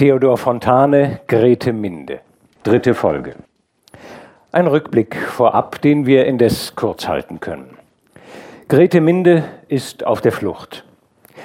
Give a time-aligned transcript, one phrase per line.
[0.00, 2.20] Theodor Fontane, Grete Minde.
[2.62, 3.34] Dritte Folge.
[4.50, 7.76] Ein Rückblick vorab, den wir indes kurz halten können.
[8.68, 10.86] Grete Minde ist auf der Flucht.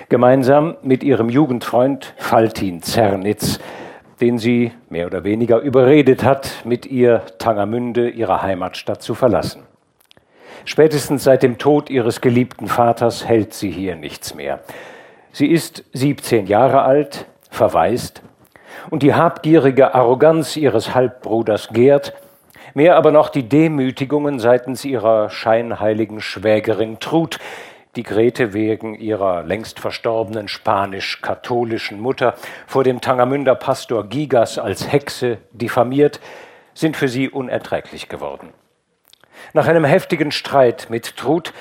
[0.07, 3.59] Gemeinsam mit ihrem Jugendfreund Faltin Zernitz,
[4.21, 9.63] den sie mehr oder weniger überredet hat, mit ihr Tangermünde, ihre Heimatstadt, zu verlassen.
[10.63, 14.61] Spätestens seit dem Tod ihres geliebten Vaters hält sie hier nichts mehr.
[15.33, 18.21] Sie ist 17 Jahre alt, verwaist,
[18.89, 22.13] und die habgierige Arroganz ihres Halbbruders Gerd,
[22.73, 27.39] mehr aber noch die Demütigungen seitens ihrer scheinheiligen Schwägerin Trud,
[27.95, 32.35] die Grete wegen ihrer längst verstorbenen spanisch-katholischen Mutter
[32.67, 36.19] vor dem Tangermünder Pastor Gigas als Hexe diffamiert,
[36.73, 38.49] sind für sie unerträglich geworden.
[39.53, 41.53] Nach einem heftigen Streit mit Trud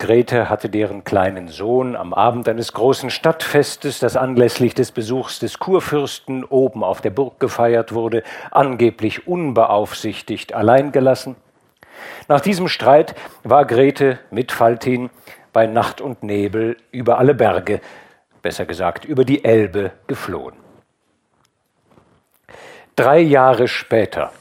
[0.00, 5.58] Grete hatte deren kleinen Sohn am Abend eines großen Stadtfestes, das anlässlich des Besuchs des
[5.58, 11.36] Kurfürsten oben auf der Burg gefeiert wurde, angeblich unbeaufsichtigt allein gelassen.
[12.28, 15.10] Nach diesem Streit war Grete mit Faltin
[15.52, 17.82] bei Nacht und Nebel über alle Berge,
[18.40, 20.54] besser gesagt über die Elbe, geflohen.
[22.96, 24.32] Drei Jahre später,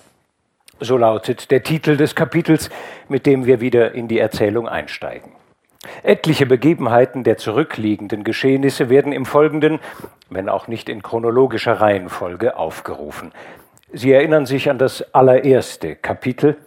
[0.80, 2.70] so lautet der Titel des Kapitels,
[3.10, 5.39] mit dem wir wieder in die Erzählung einsteigen.
[6.04, 9.80] Etliche Begebenheiten der zurückliegenden Geschehnisse werden im Folgenden,
[10.30, 13.32] wenn auch nicht in chronologischer Reihenfolge, aufgerufen.
[13.94, 16.58] Sie erinnern sich an das allererste Kapitel,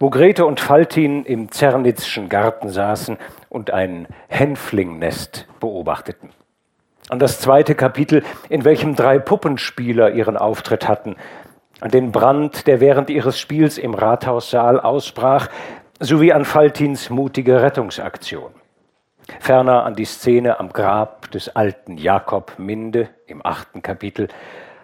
[0.00, 3.16] wo Grete und Faltin im Zernitzschen Garten saßen
[3.48, 6.30] und ein Hänflingnest beobachteten.
[7.08, 11.16] An das zweite Kapitel, in welchem drei Puppenspieler ihren Auftritt hatten,
[11.80, 15.48] an den Brand, der während ihres Spiels im Rathaussaal ausbrach,
[16.00, 18.52] sowie an Faltins mutige Rettungsaktion.
[19.40, 24.28] Ferner an die Szene am Grab des alten Jakob Minde im achten Kapitel,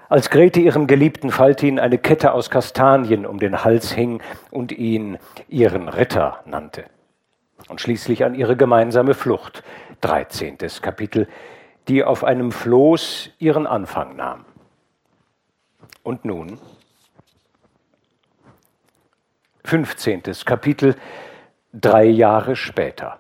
[0.09, 5.19] als Grete ihrem geliebten Faltin eine Kette aus Kastanien um den Hals hing und ihn
[5.49, 6.85] ihren Ritter nannte.
[7.69, 9.63] Und schließlich an ihre gemeinsame Flucht,
[10.03, 11.27] dreizehntes Kapitel,
[11.89, 14.45] die auf einem Floß ihren Anfang nahm.
[16.03, 16.59] Und nun
[19.65, 20.23] 15.
[20.45, 20.95] Kapitel,
[21.73, 23.19] drei Jahre später.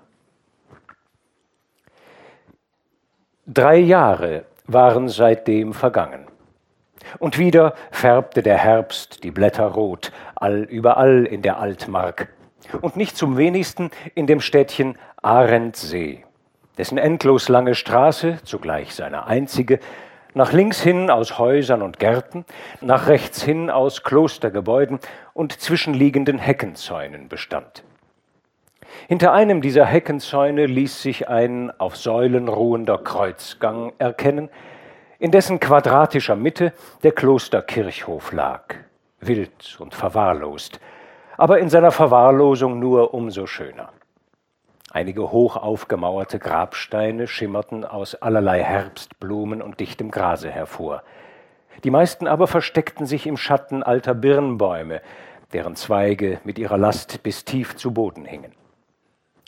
[3.46, 6.26] Drei Jahre waren seitdem vergangen.
[7.18, 12.28] Und wieder färbte der Herbst die Blätter rot, all überall in der Altmark.
[12.80, 16.24] Und nicht zum wenigsten in dem Städtchen Arendsee,
[16.78, 19.80] dessen endlos lange Straße, zugleich seine einzige,
[20.34, 22.44] nach links hin aus Häusern und Gärten,
[22.80, 24.98] nach rechts hin aus Klostergebäuden
[25.32, 27.84] und zwischenliegenden Heckenzäunen bestand.
[29.08, 34.50] Hinter einem dieser Heckenzäune ließ sich ein auf Säulen ruhender Kreuzgang erkennen,
[35.18, 38.74] in dessen quadratischer Mitte der Klosterkirchhof lag,
[39.20, 40.80] wild und verwahrlost,
[41.36, 43.93] aber in seiner Verwahrlosung nur umso schöner.
[44.94, 51.02] Einige hoch aufgemauerte Grabsteine schimmerten aus allerlei Herbstblumen und dichtem Grase hervor.
[51.82, 55.02] Die meisten aber versteckten sich im Schatten alter Birnbäume,
[55.52, 58.52] deren Zweige mit ihrer Last bis tief zu Boden hingen.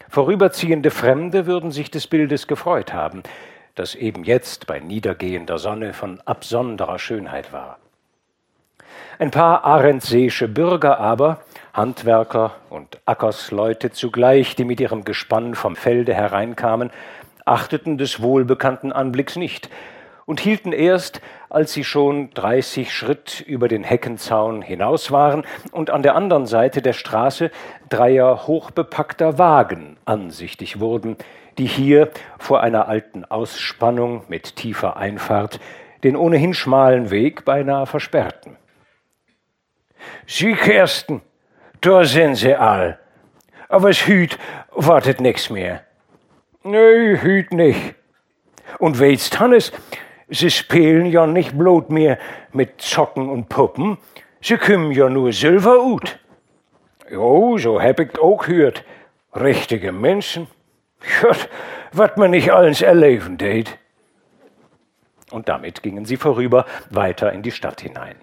[0.09, 3.23] Vorüberziehende Fremde würden sich des Bildes gefreut haben,
[3.77, 7.79] das eben jetzt bei niedergehender Sonne von absonderer Schönheit war.
[9.21, 11.39] Ein paar arendseesche Bürger aber
[11.77, 16.91] Handwerker und Ackersleute zugleich, die mit ihrem Gespann vom Felde hereinkamen,
[17.45, 19.69] achteten des wohlbekannten Anblicks nicht
[20.25, 21.21] und hielten erst,
[21.51, 26.81] als sie schon dreißig Schritt über den Heckenzaun hinaus waren und an der anderen Seite
[26.81, 27.51] der Straße
[27.91, 31.17] dreier hochbepackter Wagen ansichtig wurden,
[31.59, 35.61] die hier vor einer alten Ausspannung mit tiefer Einfahrt
[36.05, 38.57] den ohnehin schmalen Weg beinahe versperrten.
[40.27, 41.21] Sie, Kersten,
[41.87, 42.99] da sind sie all.
[43.69, 44.39] Aber es hüt
[44.73, 45.85] wartet nix mehr.
[46.63, 47.95] Nee, hüt nicht.
[48.79, 49.73] Und weil's Hannes,
[50.29, 52.19] sie spielen ja nicht bloß mehr
[52.53, 53.99] mit Zocken und Puppen,
[54.41, 56.19] sie kümmen ja nur Silber ut.
[57.09, 58.85] Jo, so hab ich auch hört.
[59.33, 60.49] Richtige Menschen.
[61.23, 61.49] Gott,
[61.93, 63.79] wat man nicht alles erleben tät.
[65.31, 68.17] Und damit gingen sie vorüber weiter in die Stadt hinein.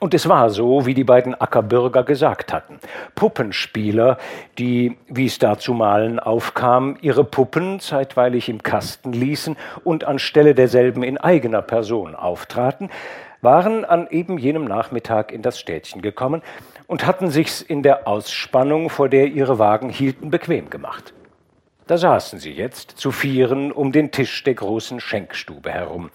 [0.00, 2.78] Und es war so, wie die beiden Ackerbürger gesagt hatten.
[3.14, 4.18] Puppenspieler,
[4.58, 11.16] die, wie es dazumalen aufkam, ihre Puppen zeitweilig im Kasten ließen und anstelle derselben in
[11.16, 12.90] eigener Person auftraten,
[13.40, 16.42] waren an eben jenem Nachmittag in das Städtchen gekommen
[16.86, 21.14] und hatten sich's in der Ausspannung, vor der ihre Wagen hielten, bequem gemacht.
[21.86, 26.10] Da saßen sie jetzt zu vieren um den Tisch der großen Schenkstube herum.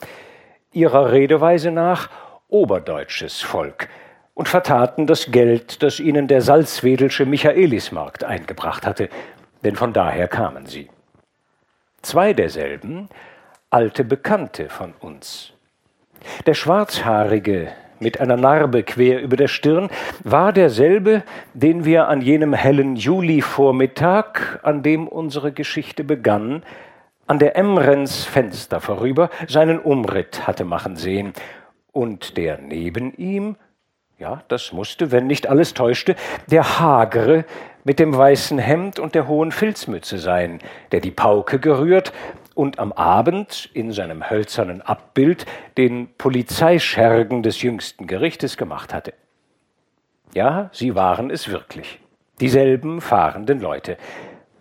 [0.71, 2.09] ihrer Redeweise nach
[2.49, 3.87] oberdeutsches Volk
[4.33, 9.09] und vertaten das Geld, das ihnen der salzwedelsche Michaelismarkt eingebracht hatte,
[9.63, 10.89] denn von daher kamen sie.
[12.01, 13.09] Zwei derselben,
[13.69, 15.53] alte Bekannte von uns.
[16.45, 19.89] Der Schwarzhaarige mit einer Narbe quer über der Stirn
[20.23, 21.23] war derselbe,
[21.53, 26.63] den wir an jenem hellen Julivormittag, an dem unsere Geschichte begann,
[27.27, 31.33] an der Emrens Fenster vorüber seinen Umritt hatte machen sehen,
[31.91, 33.55] und der neben ihm,
[34.17, 36.15] ja, das musste, wenn nicht alles täuschte,
[36.47, 37.45] der Hagere
[37.83, 40.59] mit dem weißen Hemd und der hohen Filzmütze sein,
[40.91, 42.11] der die Pauke gerührt
[42.53, 45.45] und am Abend in seinem hölzernen Abbild
[45.77, 49.13] den Polizeischergen des jüngsten Gerichtes gemacht hatte.
[50.33, 51.99] Ja, sie waren es wirklich,
[52.41, 53.97] dieselben fahrenden Leute.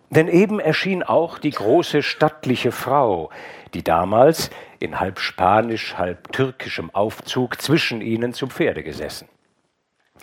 [0.09, 3.29] Denn eben erschien auch die große stattliche Frau,
[3.73, 9.29] die damals in halb spanisch, halb türkischem Aufzug zwischen ihnen zu Pferde gesessen.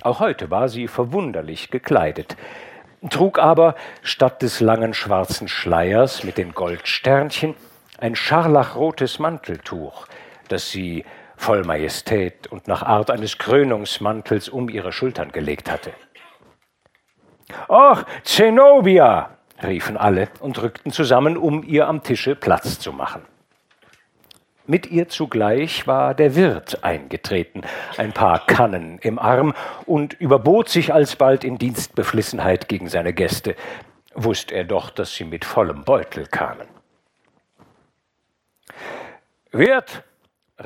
[0.03, 2.37] Auch heute war sie verwunderlich gekleidet,
[3.09, 7.55] trug aber statt des langen schwarzen Schleiers mit den Goldsternchen
[7.99, 10.07] ein scharlachrotes Manteltuch,
[10.49, 11.05] das sie
[11.37, 15.93] voll Majestät und nach Art eines Krönungsmantels um ihre Schultern gelegt hatte.
[17.69, 19.36] Ach, Zenobia!
[19.63, 23.23] Riefen alle und rückten zusammen, um ihr am Tische Platz zu machen.
[24.69, 27.63] Mit ihr zugleich war der Wirt eingetreten,
[27.99, 29.55] ein paar Kannen im Arm
[29.85, 33.55] und überbot sich alsbald in Dienstbeflissenheit gegen seine Gäste,
[34.15, 36.67] wusste er doch, dass sie mit vollem Beutel kamen.
[39.53, 40.03] Wirt,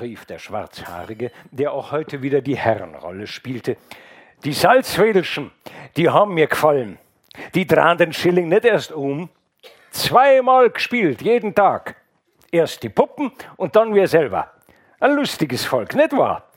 [0.01, 3.77] rief der Schwarzhaarige, der auch heute wieder die Herrenrolle spielte,
[4.45, 5.51] die Salzwedelschen,
[5.97, 6.99] die haben mir gefallen.
[7.55, 9.29] Die drahen den Schilling nicht erst um.
[9.91, 11.97] Zweimal gespielt, jeden Tag.
[12.51, 14.51] Erst die Puppen und dann wir selber.
[14.99, 16.51] Ein lustiges Volk, nicht wahr?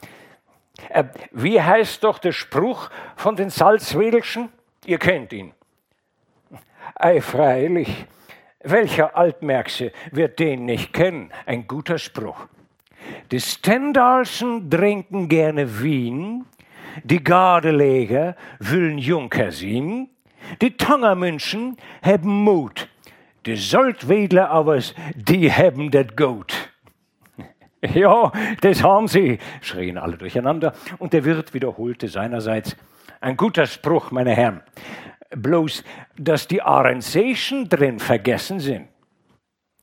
[0.89, 4.49] Äh, wie heißt doch der Spruch von den Salzwedelschen?
[4.85, 5.53] Ihr kennt ihn.
[6.95, 8.05] Ei, freilich.
[8.63, 11.31] Welcher Altmärkse wird den nicht kennen?
[11.45, 12.47] Ein guter Spruch.
[13.31, 16.45] Die Stendalsen trinken gerne Wien,
[17.03, 20.09] die Gardeleger wollen Junker sein,
[20.62, 22.88] die Tangermünchen haben Mut,
[23.45, 24.80] die Soldwedler aber,
[25.16, 26.54] die haben das Gut.
[27.94, 28.31] Ja,
[28.62, 32.78] das haben sie, schrien alle durcheinander, und der Wirt wiederholte seinerseits,
[33.19, 34.62] ein guter Spruch, meine Herren,
[35.36, 35.84] bloß,
[36.18, 38.88] dass die Arendsation drin vergessen sind.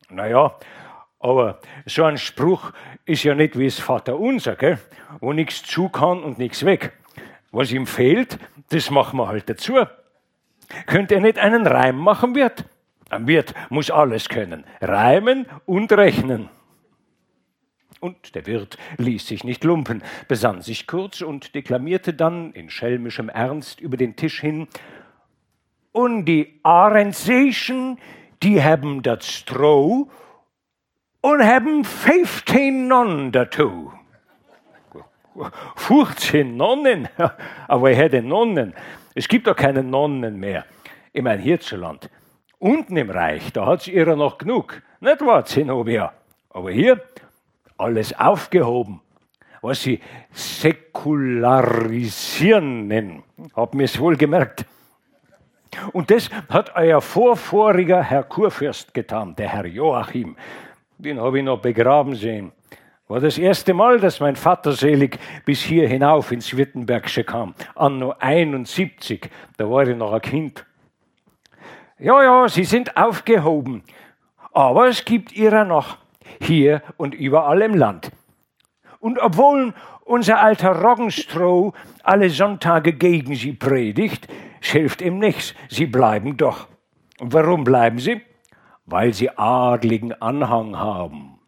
[0.08, 0.56] Naja,
[1.18, 2.72] aber so ein Spruch
[3.04, 4.78] ist ja nicht wie das Vater unser, gell?
[5.20, 6.92] wo nichts zu kann und nichts weg.
[7.52, 8.38] Was ihm fehlt,
[8.70, 9.74] das machen wir halt dazu.
[10.86, 12.64] Könnt ihr nicht einen Reim machen, Wirt?
[13.10, 14.64] Ein Wirt muss alles können.
[14.80, 16.48] Reimen und rechnen.
[18.00, 23.28] Und der Wirt ließ sich nicht lumpen, besann sich kurz und deklamierte dann in schelmischem
[23.28, 24.68] Ernst über den Tisch hin.
[25.92, 27.98] Und die Arendsation,
[28.42, 30.08] die haben das Stroh
[31.20, 33.92] und haben 15 Nonnen dazu.
[35.76, 37.08] 15 Nonnen?
[37.68, 38.74] Aber er hätte Nonnen.
[39.14, 40.64] Es gibt doch keine Nonnen mehr.
[41.12, 42.08] Ich meine, hierzulande.
[42.58, 44.80] Unten im Reich, da hat es ihrer noch genug.
[45.00, 46.14] Nicht wahr, Zenobia?
[46.50, 47.02] Aber hier
[47.76, 49.00] alles aufgehoben.
[49.62, 50.00] Was sie
[50.32, 53.24] säkularisieren nennen.
[53.54, 54.64] Hab mir's wohl gemerkt.
[55.92, 60.36] Und das hat euer vorvoriger Herr Kurfürst getan, der Herr Joachim.
[60.98, 62.52] Den habe ich noch begraben sehen.
[63.10, 67.56] War das erste Mal, dass mein Vater selig bis hier hinauf ins Wittenbergsche kam.
[67.74, 70.64] Anno 71, da war ich noch ein Kind.
[71.98, 73.82] Ja, ja, sie sind aufgehoben.
[74.52, 75.98] Aber es gibt ihrer noch,
[76.40, 78.12] hier und überall im Land.
[79.00, 79.74] Und obwohl
[80.04, 81.72] unser alter Roggenstroh
[82.04, 84.28] alle Sonntage gegen sie predigt,
[84.62, 86.68] es hilft ihm nichts, sie bleiben doch.
[87.18, 88.20] Und warum bleiben sie?
[88.86, 91.39] Weil sie adligen Anhang haben.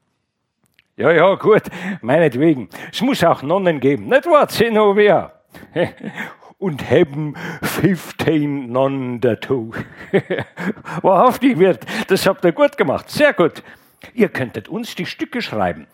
[0.96, 1.62] Ja, ja, gut,
[2.02, 2.68] meinetwegen.
[2.92, 5.32] Es muss auch Nonnen geben, nicht wahr, Zenobia?
[6.58, 9.72] und haben 15 Nonnen dazu.
[11.02, 13.62] Wahrhaftig wird, das habt ihr gut gemacht, sehr gut.
[14.12, 15.86] Ihr könntet uns die Stücke schreiben.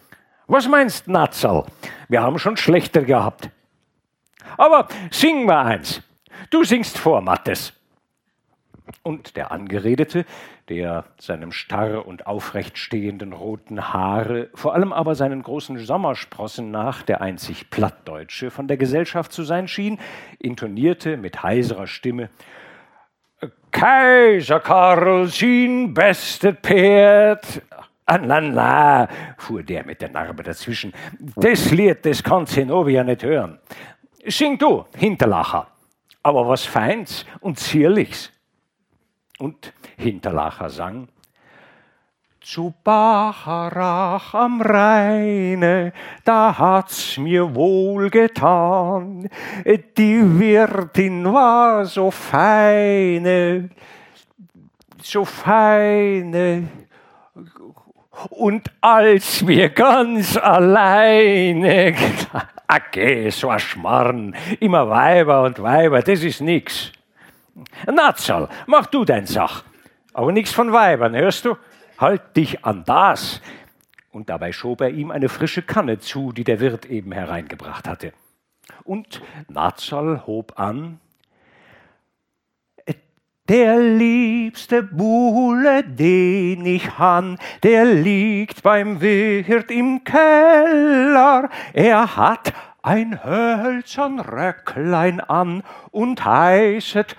[0.48, 1.66] Was meinst, Natzal?
[2.08, 3.50] Wir haben schon schlechter gehabt.
[4.56, 6.02] Aber singen wir eins.
[6.50, 7.72] Du singst vor, Mattes.
[9.02, 10.24] Und der Angeredete,
[10.68, 17.02] der seinem starr und aufrecht stehenden roten Haare, vor allem aber seinen großen Sommersprossen nach
[17.02, 19.98] der einzig Plattdeutsche von der Gesellschaft zu sein schien,
[20.38, 22.30] intonierte mit heiserer Stimme
[23.70, 27.62] Kaiser Karl, sein bestes Pferd.
[28.10, 30.92] Na, fuhr der mit der Narbe dazwischen.
[31.36, 33.58] Das Lied, das kann Zenobia nicht hören.
[34.26, 35.68] Sing du, Hinterlacher,
[36.22, 38.32] aber was Feins und Zierlichs.
[39.38, 41.08] Und Hinterlacher sang,
[42.40, 45.92] zu Bacharach am Rheine,
[46.24, 49.28] da hat's mir wohl getan.
[49.98, 53.68] Die Wirtin war so feine,
[55.02, 56.68] so feine.
[58.30, 61.94] Und als wir ganz alleine,
[62.66, 66.92] okay, so ein Schmarrn, immer Weiber und Weiber, das ist nix.
[67.86, 69.64] Natzal, mach du dein Sach.
[70.12, 71.56] Aber nix von Weibern, hörst du?
[71.98, 73.40] Halt dich an das.
[74.10, 78.12] Und dabei schob er ihm eine frische Kanne zu, die der Wirt eben hereingebracht hatte.
[78.84, 81.00] Und Natzal hob an,
[83.48, 91.48] der liebste Buhle, den ich han, der liegt beim Wirt im Keller.
[91.72, 97.16] Er hat ein hölzern Röcklein an und heißet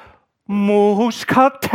[0.51, 1.70] Muskateller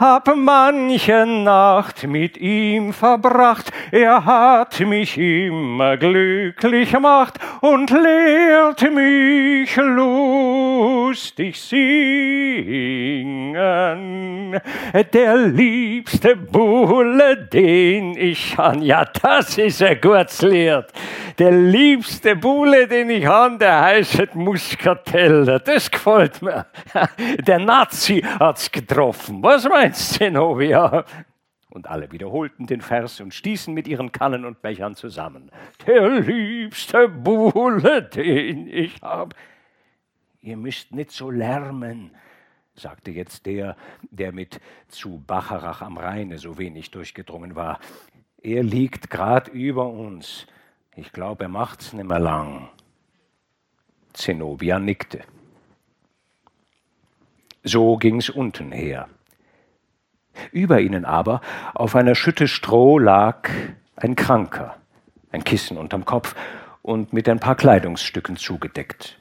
[0.00, 9.76] hab manche Nacht mit ihm verbracht, er hat mich immer glücklich gemacht und lehrt mich
[9.76, 11.84] lustig singen.
[15.12, 20.90] Der liebste Bulle, den ich han, ja, das ist er kurz lehrt.
[21.38, 25.60] Der liebste Bulle, den ich han, der heißt Muskateller.
[25.60, 26.66] Das gefällt mir.
[27.46, 29.42] Der Nazi hat's getroffen.
[29.42, 31.04] Was meinst Zenobia?
[31.70, 35.50] Und alle wiederholten den Vers und stießen mit ihren Kannen und Bechern zusammen.
[35.86, 39.34] Der liebste Bulle, den ich hab.
[40.40, 42.12] Ihr müsst nicht so lärmen,
[42.76, 43.76] sagte jetzt der,
[44.10, 47.80] der mit zu Bacharach am Rheine so wenig durchgedrungen war.
[48.42, 50.46] Er liegt grad über uns.
[50.94, 52.68] Ich glaube, er macht's nimmer lang.
[54.12, 55.22] Zenobia nickte.
[57.64, 59.08] So ging's unten her.
[60.52, 61.40] Über ihnen aber,
[61.74, 63.48] auf einer Schütte Stroh, lag
[63.96, 64.76] ein Kranker,
[65.32, 66.34] ein Kissen unterm Kopf
[66.82, 69.18] und mit ein paar Kleidungsstücken zugedeckt.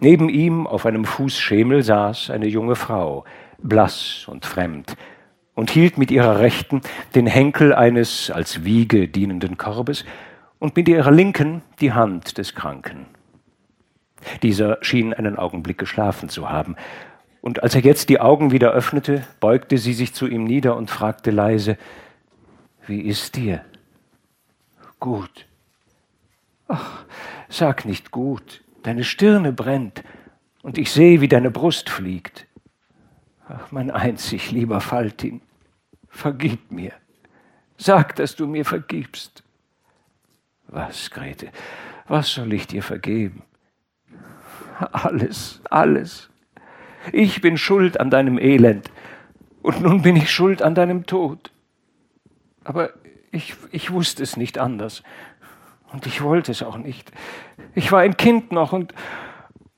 [0.00, 3.24] Neben ihm auf einem Fußschemel saß eine junge Frau,
[3.62, 4.96] blass und fremd,
[5.54, 6.80] und hielt mit ihrer Rechten
[7.14, 10.04] den Henkel eines als Wiege dienenden Korbes
[10.58, 13.06] und mit ihrer Linken die Hand des Kranken.
[14.42, 16.76] Dieser schien einen Augenblick geschlafen zu haben,
[17.40, 20.90] und als er jetzt die Augen wieder öffnete, beugte sie sich zu ihm nieder und
[20.90, 21.78] fragte leise,
[22.86, 23.64] Wie ist dir?
[24.98, 25.46] Gut.
[26.68, 27.04] Ach,
[27.48, 30.04] sag nicht gut, deine Stirne brennt,
[30.62, 32.46] und ich sehe, wie deine Brust fliegt.
[33.48, 35.40] Ach, mein einzig lieber Faltin,
[36.08, 36.92] vergib mir.
[37.78, 39.42] Sag, dass du mir vergibst.
[40.68, 41.50] Was, Grete,
[42.06, 43.42] was soll ich dir vergeben?
[44.78, 46.29] Alles, alles.
[47.12, 48.90] Ich bin schuld an deinem Elend
[49.62, 51.52] und nun bin ich schuld an deinem Tod.
[52.64, 52.90] Aber
[53.30, 55.02] ich, ich wusste es nicht anders
[55.92, 57.10] und ich wollte es auch nicht.
[57.74, 58.94] Ich war ein Kind noch und,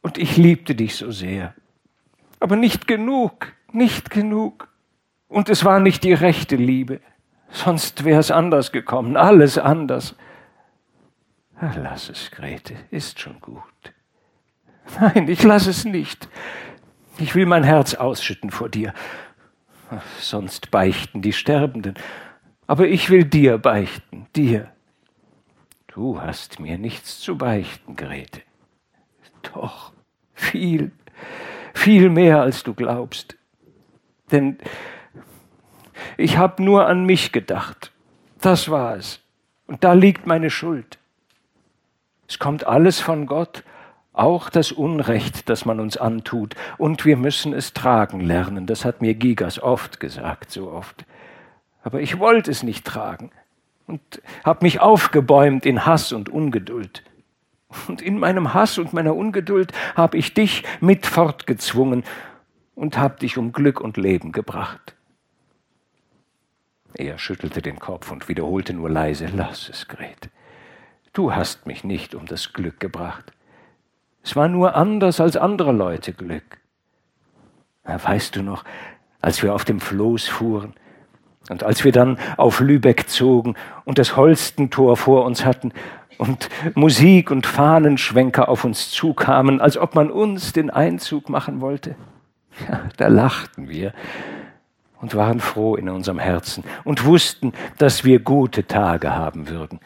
[0.03, 1.55] und ich liebte dich so sehr.
[2.41, 4.69] Aber nicht genug, nicht genug.
[5.29, 7.01] Und es war nicht die rechte Liebe,
[7.51, 10.15] sonst wäre es anders gekommen, alles anders.
[11.77, 13.63] Lass es, Grete, ist schon gut.
[15.01, 16.29] Nein, ich lass es nicht.
[17.19, 18.95] Ich will mein Herz ausschütten vor dir.
[20.19, 21.95] Sonst beichten die Sterbenden.
[22.67, 24.73] Aber ich will dir beichten, dir.
[25.89, 28.41] Du hast mir nichts zu beichten, Grete.
[29.53, 29.93] Doch,
[30.33, 30.93] viel,
[31.75, 33.37] viel mehr, als du glaubst.
[34.31, 34.57] Denn
[36.17, 37.93] ich habe nur an mich gedacht.
[38.41, 39.21] Das war es.
[39.67, 40.99] Und da liegt meine Schuld.
[42.27, 43.63] Es kommt alles von Gott
[44.13, 48.67] auch das Unrecht, das man uns antut, und wir müssen es tragen lernen.
[48.67, 51.05] Das hat mir Gigas oft gesagt, so oft.
[51.83, 53.31] Aber ich wollte es nicht tragen
[53.87, 54.01] und
[54.45, 57.03] habe mich aufgebäumt in Hass und Ungeduld.
[57.89, 62.05] Und in meinem Hass und meiner Ungeduld habe ich dich mit fortgezwungen
[62.75, 64.95] und habe dich um Glück und Leben gebracht.
[66.95, 70.29] Er schüttelte den Kopf und wiederholte nur leise, lass es, Gret.
[71.15, 73.33] Du hast mich nicht um das Glück gebracht.
[74.25, 76.59] Es war nur anders als andere Leute Glück.
[77.85, 78.65] Weißt du noch,
[79.21, 80.75] als wir auf dem Floß fuhren
[81.51, 85.73] und als wir dann auf Lübeck zogen und das Holstentor vor uns hatten
[86.19, 91.97] und Musik und Fahnenschwenker auf uns zukamen, als ob man uns den Einzug machen wollte?
[92.69, 93.93] Ja, da lachten wir
[95.01, 99.81] und waren froh in unserem Herzen und wussten, dass wir gute Tage haben würden.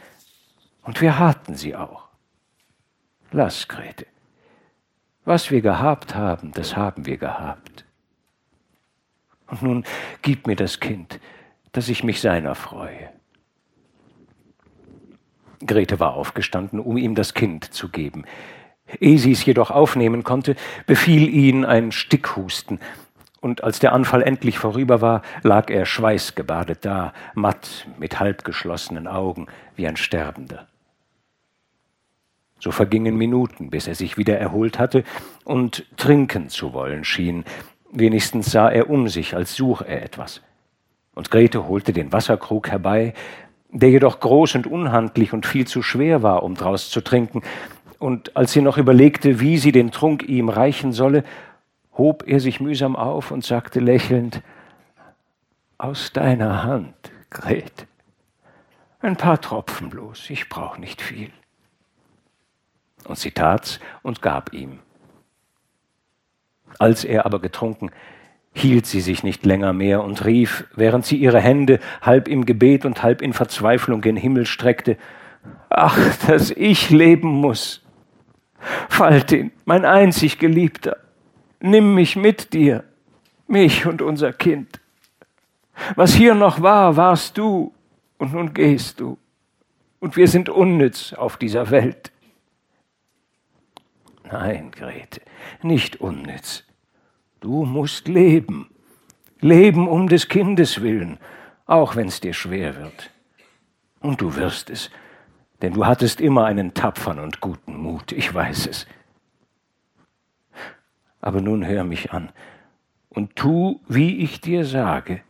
[0.82, 2.04] Und wir hatten sie auch.
[3.32, 4.06] Lass, Grete.
[5.26, 7.84] Was wir gehabt haben, das haben wir gehabt.
[9.48, 9.84] Und nun
[10.22, 11.20] gib mir das Kind,
[11.72, 13.10] dass ich mich seiner freue.
[15.66, 18.24] Grete war aufgestanden, um ihm das Kind zu geben.
[19.00, 20.54] Ehe sie es jedoch aufnehmen konnte,
[20.86, 22.78] befiel ihn ein Stickhusten,
[23.40, 29.46] und als der Anfall endlich vorüber war, lag er schweißgebadet da, matt, mit halbgeschlossenen Augen,
[29.76, 30.66] wie ein Sterbender.
[32.66, 35.04] So vergingen Minuten, bis er sich wieder erholt hatte
[35.44, 37.44] und trinken zu wollen schien.
[37.92, 40.42] Wenigstens sah er um sich, als suche er etwas.
[41.14, 43.14] Und Grete holte den Wasserkrug herbei,
[43.70, 47.42] der jedoch groß und unhandlich und viel zu schwer war, um draus zu trinken.
[48.00, 51.22] Und als sie noch überlegte, wie sie den Trunk ihm reichen solle,
[51.96, 54.42] hob er sich mühsam auf und sagte lächelnd,
[55.78, 56.96] aus deiner Hand,
[57.30, 57.86] Gret.
[58.98, 61.30] Ein paar Tropfen bloß, ich brauch nicht viel.
[63.06, 64.80] Und sie tat's und gab ihm.
[66.78, 67.90] Als er aber getrunken,
[68.52, 72.84] hielt sie sich nicht länger mehr und rief, während sie ihre Hände halb im Gebet
[72.84, 74.96] und halb in Verzweiflung gen Himmel streckte,
[75.70, 77.82] Ach, dass ich leben muss.
[78.88, 80.96] Faltin, mein einzig Geliebter,
[81.60, 82.82] nimm mich mit dir,
[83.46, 84.80] mich und unser Kind.
[85.94, 87.72] Was hier noch war, warst du,
[88.18, 89.18] und nun gehst du,
[90.00, 92.10] und wir sind unnütz auf dieser Welt.
[94.30, 95.20] Nein, Grete,
[95.62, 96.64] nicht unnütz.
[97.40, 98.70] Du musst leben.
[99.40, 101.18] Leben um des Kindes willen,
[101.66, 103.10] auch wenn's dir schwer wird.
[104.00, 104.90] Und du wirst es,
[105.62, 108.86] denn du hattest immer einen tapfern und guten Mut, ich weiß es.
[111.20, 112.30] Aber nun hör mich an
[113.10, 115.22] und tu, wie ich dir sage.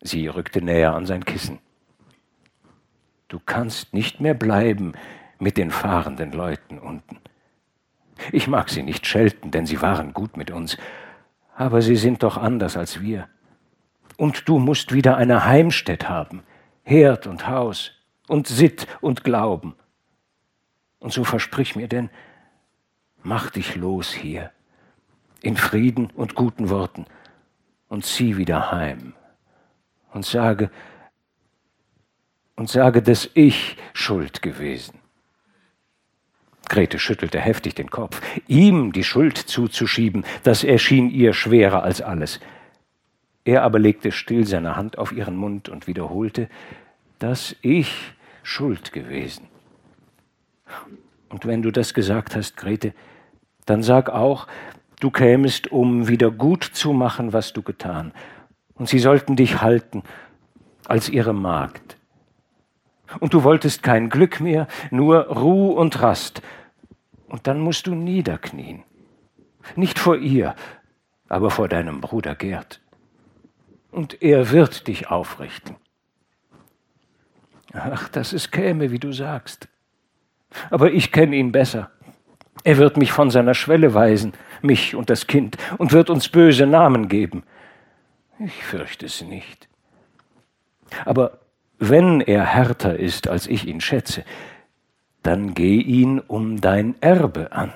[0.00, 1.58] Sie rückte näher an sein Kissen.
[3.28, 4.92] Du kannst nicht mehr bleiben
[5.38, 7.18] mit den fahrenden Leuten unten.
[8.32, 10.76] Ich mag sie nicht schelten, denn sie waren gut mit uns,
[11.56, 13.28] aber sie sind doch anders als wir.
[14.16, 16.42] Und du musst wieder eine Heimstätt haben,
[16.82, 17.92] Herd und Haus
[18.26, 19.74] und Sitt und Glauben.
[20.98, 22.10] Und so versprich mir denn,
[23.22, 24.50] mach dich los hier,
[25.40, 27.06] in Frieden und guten Worten,
[27.88, 29.14] und zieh wieder heim.
[30.12, 30.70] Und sage,
[32.56, 34.98] und sage, dass ich schuld gewesen.
[36.68, 38.20] Grete schüttelte heftig den Kopf.
[38.46, 42.40] Ihm die Schuld zuzuschieben, das erschien ihr schwerer als alles.
[43.44, 46.48] Er aber legte still seine Hand auf ihren Mund und wiederholte,
[47.18, 49.48] dass ich schuld gewesen.
[51.28, 52.92] Und wenn du das gesagt hast, Grete,
[53.66, 54.46] dann sag auch,
[55.00, 58.12] du kämest, um wieder gut zu machen, was du getan.
[58.74, 60.02] Und sie sollten dich halten
[60.86, 61.96] als ihre Magd.
[63.20, 66.42] Und du wolltest kein Glück mehr, nur Ruh und Rast.
[67.28, 68.82] Und dann musst du niederknien.
[69.76, 70.54] Nicht vor ihr,
[71.28, 72.80] aber vor deinem Bruder Gerd.
[73.90, 75.76] Und er wird dich aufrichten.
[77.72, 79.68] Ach, dass es käme, wie du sagst.
[80.70, 81.90] Aber ich kenne ihn besser.
[82.64, 86.66] Er wird mich von seiner Schwelle weisen, mich und das Kind, und wird uns böse
[86.66, 87.44] Namen geben.
[88.38, 89.68] Ich fürchte es nicht.
[91.04, 91.38] Aber
[91.78, 94.24] wenn er härter ist, als ich ihn schätze,
[95.22, 97.72] dann geh ihn um dein Erbe an.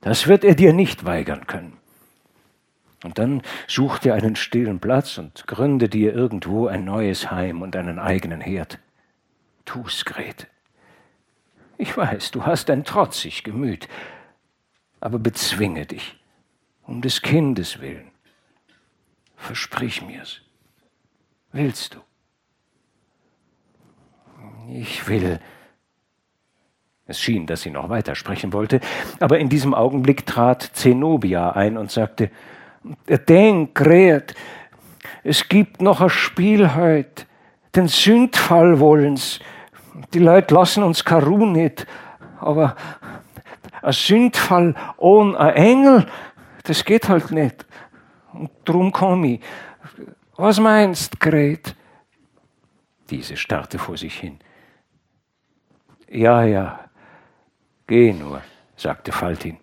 [0.00, 1.76] Das wird er dir nicht weigern können.
[3.02, 7.74] Und dann such dir einen stillen Platz und gründe dir irgendwo ein neues Heim und
[7.76, 8.78] einen eigenen Herd.
[9.64, 10.46] Tu's, Grete.
[11.78, 13.88] Ich weiß, du hast ein trotzig Gemüt,
[15.00, 16.18] aber bezwinge dich,
[16.82, 18.10] um des Kindes willen.
[19.36, 20.42] Versprich mir's.
[21.52, 22.00] Willst du?
[24.68, 25.40] Ich will.
[27.10, 28.78] Es schien, dass sie noch weitersprechen wollte,
[29.18, 32.30] aber in diesem Augenblick trat Zenobia ein und sagte,
[33.28, 34.36] Denk, Gret,
[35.24, 37.26] es gibt noch ein Spiel heut,
[37.74, 39.40] den Sündfall wollens,
[40.14, 41.84] die Leute lassen uns Karu nicht,
[42.38, 42.76] aber
[43.82, 46.06] ein Sündfall ohne ein Engel,
[46.62, 47.66] das geht halt nicht.
[48.32, 49.40] Und drum komme ich.
[50.36, 51.74] Was meinst, Gret?
[53.10, 54.38] Diese starrte vor sich hin.
[56.08, 56.89] Ja, ja,
[57.90, 58.40] geh nur,
[58.76, 59.58] sagte Faltin.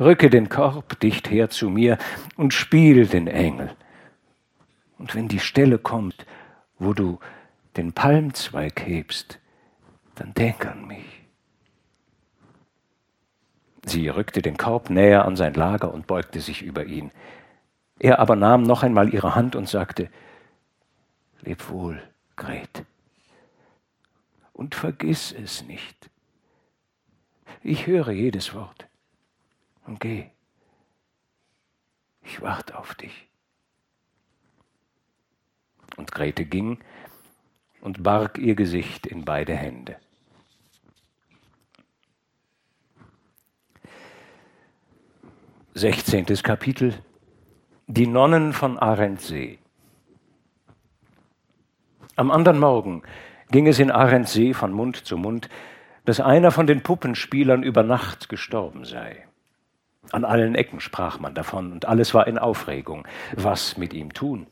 [0.00, 1.98] Rücke den Korb dicht her zu mir
[2.36, 3.76] und spiel den Engel.
[4.96, 6.24] Und wenn die Stelle kommt,
[6.78, 7.18] wo du
[7.76, 9.38] den Palmzweig hebst,
[10.14, 11.26] dann denk an mich.
[13.84, 17.10] Sie rückte den Korb näher an sein Lager und beugte sich über ihn.
[17.98, 20.08] Er aber nahm noch einmal ihre Hand und sagte,
[21.42, 22.02] Leb wohl,
[22.36, 22.86] Gret,
[24.54, 26.08] und vergiss es nicht.
[27.62, 28.86] Ich höre jedes Wort.
[29.86, 30.30] Und geh.
[32.22, 33.28] Ich warte auf dich.
[35.96, 36.78] Und Grete ging
[37.80, 39.96] und barg ihr Gesicht in beide Hände.
[45.74, 46.94] Sechzehntes Kapitel
[47.86, 49.58] Die Nonnen von Arendsee.
[52.16, 53.02] Am anderen Morgen
[53.50, 55.48] ging es in Arendsee von Mund zu Mund,
[56.04, 59.26] dass einer von den Puppenspielern über Nacht gestorben sei.
[60.12, 63.06] An allen Ecken sprach man davon, und alles war in Aufregung.
[63.34, 64.46] Was mit ihm tun?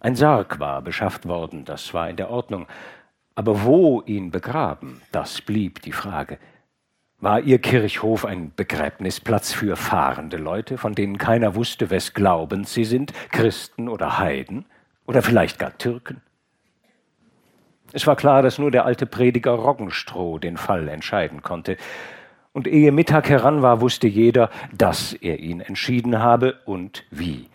[0.00, 2.66] Ein Sarg war beschafft worden, das war in der Ordnung,
[3.34, 6.38] aber wo ihn begraben, das blieb die Frage.
[7.20, 12.84] War ihr Kirchhof ein Begräbnisplatz für fahrende Leute, von denen keiner wusste, wes Glaubens sie
[12.84, 14.66] sind, Christen oder Heiden
[15.06, 16.20] oder vielleicht gar Türken?
[17.92, 21.76] Es war klar, dass nur der alte Prediger Roggenstroh den Fall entscheiden konnte.
[22.52, 27.48] Und ehe Mittag heran war, wusste jeder, dass er ihn entschieden habe und wie.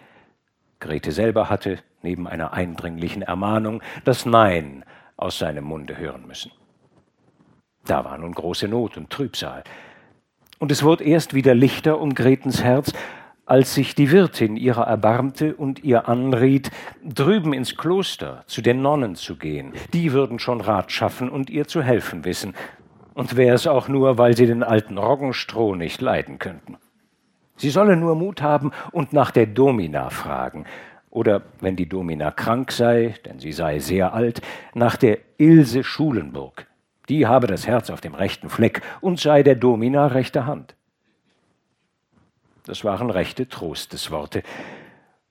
[0.79, 4.83] Grete selber hatte, neben einer eindringlichen Ermahnung, das Nein
[5.17, 6.51] aus seinem Munde hören müssen.
[7.85, 9.63] Da war nun große Not und Trübsal.
[10.59, 12.93] Und es wurde erst wieder lichter um Gretens Herz,
[13.45, 16.71] als sich die Wirtin ihrer erbarmte und ihr anriet,
[17.03, 19.73] drüben ins Kloster zu den Nonnen zu gehen.
[19.93, 22.53] Die würden schon Rat schaffen und ihr zu helfen wissen.
[23.13, 26.77] Und wäre es auch nur, weil sie den alten Roggenstroh nicht leiden könnten.
[27.57, 30.65] Sie solle nur Mut haben und nach der Domina fragen.
[31.09, 34.41] Oder, wenn die Domina krank sei, denn sie sei sehr alt,
[34.73, 36.65] nach der Ilse Schulenburg.
[37.09, 40.75] Die habe das Herz auf dem rechten Fleck und sei der Domina rechte Hand.
[42.65, 44.43] Das waren rechte Trostesworte.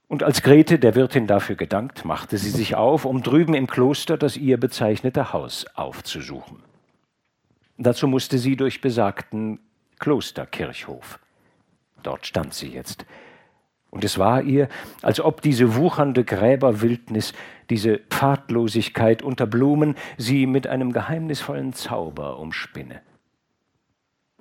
[0.06, 4.18] Und als Grete der Wirtin dafür gedankt, machte sie sich auf, um drüben im Kloster
[4.18, 6.62] das ihr bezeichnete Haus aufzusuchen.
[7.78, 9.58] Dazu musste sie durch besagten
[9.98, 11.18] Klosterkirchhof.
[12.02, 13.06] Dort stand sie jetzt.
[13.88, 14.68] Und es war ihr,
[15.00, 17.32] als ob diese wuchernde Gräberwildnis,
[17.70, 23.00] diese Pfadlosigkeit unter Blumen sie mit einem geheimnisvollen Zauber umspinne.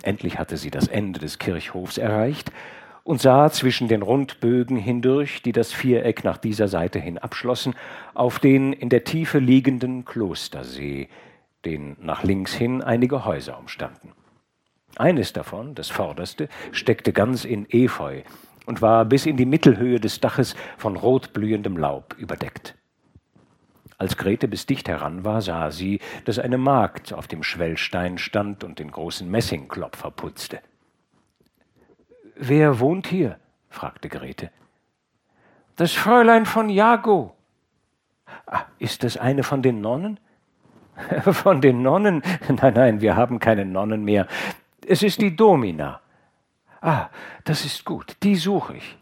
[0.03, 2.51] Endlich hatte sie das Ende des Kirchhofs erreicht
[3.03, 7.75] und sah zwischen den Rundbögen hindurch, die das Viereck nach dieser Seite hin abschlossen,
[8.13, 11.07] auf den in der Tiefe liegenden Klostersee,
[11.65, 14.13] den nach links hin einige Häuser umstanden.
[14.97, 18.21] Eines davon, das vorderste, steckte ganz in Efeu
[18.65, 22.75] und war bis in die Mittelhöhe des Daches von rotblühendem Laub überdeckt.
[23.97, 28.63] Als Grete bis dicht heran war, sah sie, dass eine Magd auf dem Schwellstein stand
[28.63, 30.59] und den großen Messingklopfer putzte.
[32.35, 33.39] Wer wohnt hier?
[33.69, 34.51] fragte Grete.
[35.75, 37.35] Das Fräulein von Jago.
[38.45, 40.19] Ah, ist das eine von den Nonnen?
[41.31, 42.21] Von den Nonnen?
[42.47, 44.27] Nein, nein, wir haben keine Nonnen mehr.
[44.85, 46.01] Es ist die Domina.
[46.81, 47.09] Ah,
[47.45, 48.97] das ist gut, die suche ich.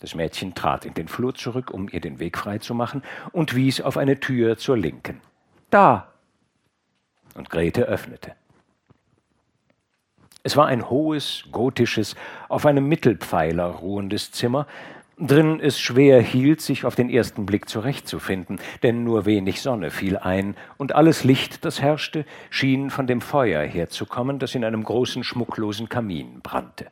[0.00, 3.54] Das Mädchen trat in den Flur zurück, um ihr den Weg frei zu machen, und
[3.54, 5.20] wies auf eine Tür zur Linken.
[5.70, 6.12] Da!
[7.34, 8.34] Und Grete öffnete.
[10.42, 12.16] Es war ein hohes, gotisches,
[12.48, 14.66] auf einem Mittelpfeiler ruhendes Zimmer,
[15.18, 20.16] drin es schwer hielt, sich auf den ersten Blick zurechtzufinden, denn nur wenig Sonne fiel
[20.16, 25.24] ein, und alles Licht, das herrschte, schien von dem Feuer herzukommen, das in einem großen,
[25.24, 26.86] schmucklosen Kamin brannte.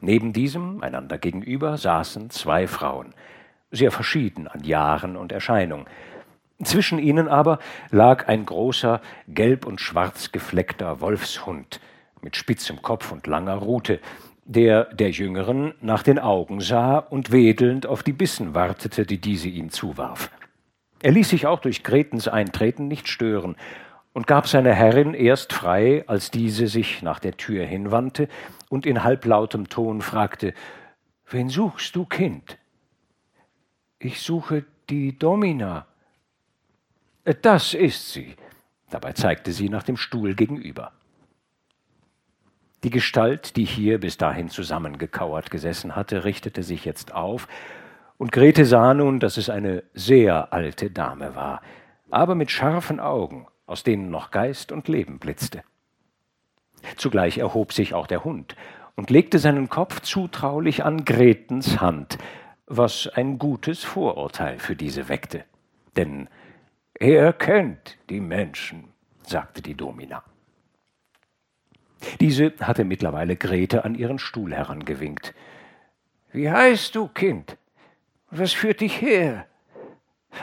[0.00, 3.14] Neben diesem, einander gegenüber, saßen zwei Frauen,
[3.70, 5.86] sehr verschieden an Jahren und Erscheinung.
[6.62, 7.58] Zwischen ihnen aber
[7.90, 11.80] lag ein großer, gelb und schwarz gefleckter Wolfshund,
[12.24, 14.00] mit spitzem Kopf und langer Rute,
[14.44, 19.48] der der Jüngeren nach den Augen sah und wedelnd auf die Bissen wartete, die diese
[19.48, 20.30] ihm zuwarf.
[21.02, 23.56] Er ließ sich auch durch Gretens Eintreten nicht stören
[24.14, 28.28] und gab seiner Herrin erst frei, als diese sich nach der Tür hinwandte
[28.70, 30.54] und in halblautem Ton fragte
[31.30, 32.58] Wen suchst du, Kind?
[33.98, 35.86] Ich suche die Domina.
[37.42, 38.36] Das ist sie.
[38.90, 40.92] Dabei zeigte sie nach dem Stuhl gegenüber.
[42.84, 47.48] Die Gestalt, die hier bis dahin zusammengekauert gesessen hatte, richtete sich jetzt auf,
[48.18, 51.62] und Grete sah nun, dass es eine sehr alte Dame war,
[52.10, 55.62] aber mit scharfen Augen, aus denen noch Geist und Leben blitzte.
[56.96, 58.54] Zugleich erhob sich auch der Hund
[58.96, 62.18] und legte seinen Kopf zutraulich an Gretens Hand,
[62.66, 65.44] was ein gutes Vorurteil für diese weckte.
[65.96, 66.28] Denn
[66.92, 68.92] er kennt die Menschen,
[69.22, 70.22] sagte die Domina.
[72.20, 75.34] Diese hatte mittlerweile Grete an ihren Stuhl herangewinkt.
[76.32, 77.56] Wie heißt du, Kind?
[78.30, 79.46] Was führt dich her?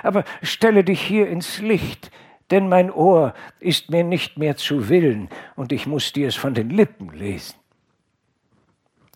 [0.03, 2.11] Aber stelle dich hier ins Licht,
[2.49, 6.53] denn mein Ohr ist mir nicht mehr zu Willen, und ich muss dir es von
[6.53, 7.55] den Lippen lesen.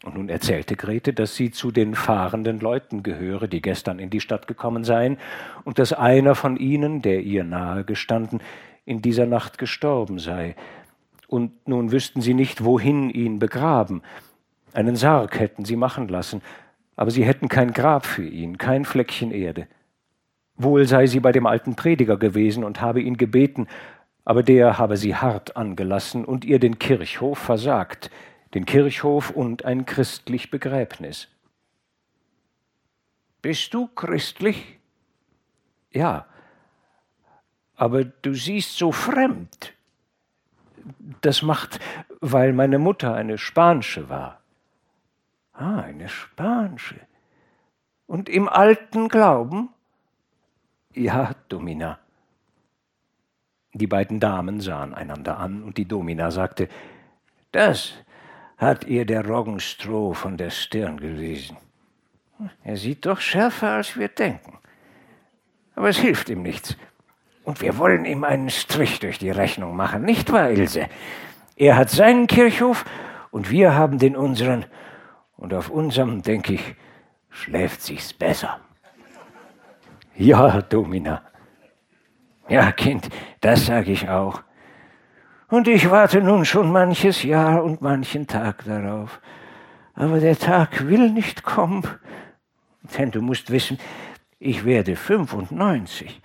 [0.03, 4.21] Und nun erzählte Grete, dass sie zu den fahrenden Leuten gehöre, die gestern in die
[4.21, 5.17] Stadt gekommen seien,
[5.63, 8.41] und dass einer von ihnen, der ihr nahe gestanden,
[8.85, 10.55] in dieser Nacht gestorben sei.
[11.27, 14.01] Und nun wüssten sie nicht, wohin ihn begraben.
[14.73, 16.41] Einen Sarg hätten sie machen lassen,
[16.95, 19.67] aber sie hätten kein Grab für ihn, kein Fleckchen Erde.
[20.57, 23.67] Wohl sei sie bei dem alten Prediger gewesen und habe ihn gebeten,
[24.23, 28.09] aber der habe sie hart angelassen und ihr den Kirchhof versagt,
[28.53, 31.27] den Kirchhof und ein christlich Begräbnis.
[33.41, 34.79] Bist du christlich?
[35.91, 36.25] Ja,
[37.75, 39.74] aber du siehst so fremd.
[41.21, 41.79] Das macht,
[42.21, 44.41] weil meine Mutter eine Spanische war.
[45.53, 46.99] Ah, eine Spanische.
[48.07, 49.69] Und im alten Glauben?
[50.93, 51.99] Ja, Domina.
[53.73, 56.69] Die beiden Damen sahen einander an, und die Domina sagte,
[57.51, 57.93] das
[58.57, 61.57] hat ihr der Roggenstroh von der Stirn gelesen.
[62.63, 64.59] Er sieht doch schärfer, als wir denken.
[65.75, 66.77] Aber es hilft ihm nichts.
[67.45, 70.87] Und wir wollen ihm einen Strich durch die Rechnung machen, nicht wahr, Ilse?
[71.55, 72.85] Er hat seinen Kirchhof
[73.29, 74.65] und wir haben den unseren.
[75.37, 76.75] Und auf unserem, denke ich,
[77.29, 78.59] schläft sich's besser.
[80.15, 81.21] Ja, Domina.
[82.49, 83.09] Ja, Kind,
[83.41, 84.41] das sage ich auch.
[85.47, 89.21] Und ich warte nun schon manches Jahr und manchen Tag darauf.
[89.93, 91.83] Aber der Tag will nicht kommen.
[92.97, 93.77] Denn du musst wissen,
[94.39, 96.21] ich werde 95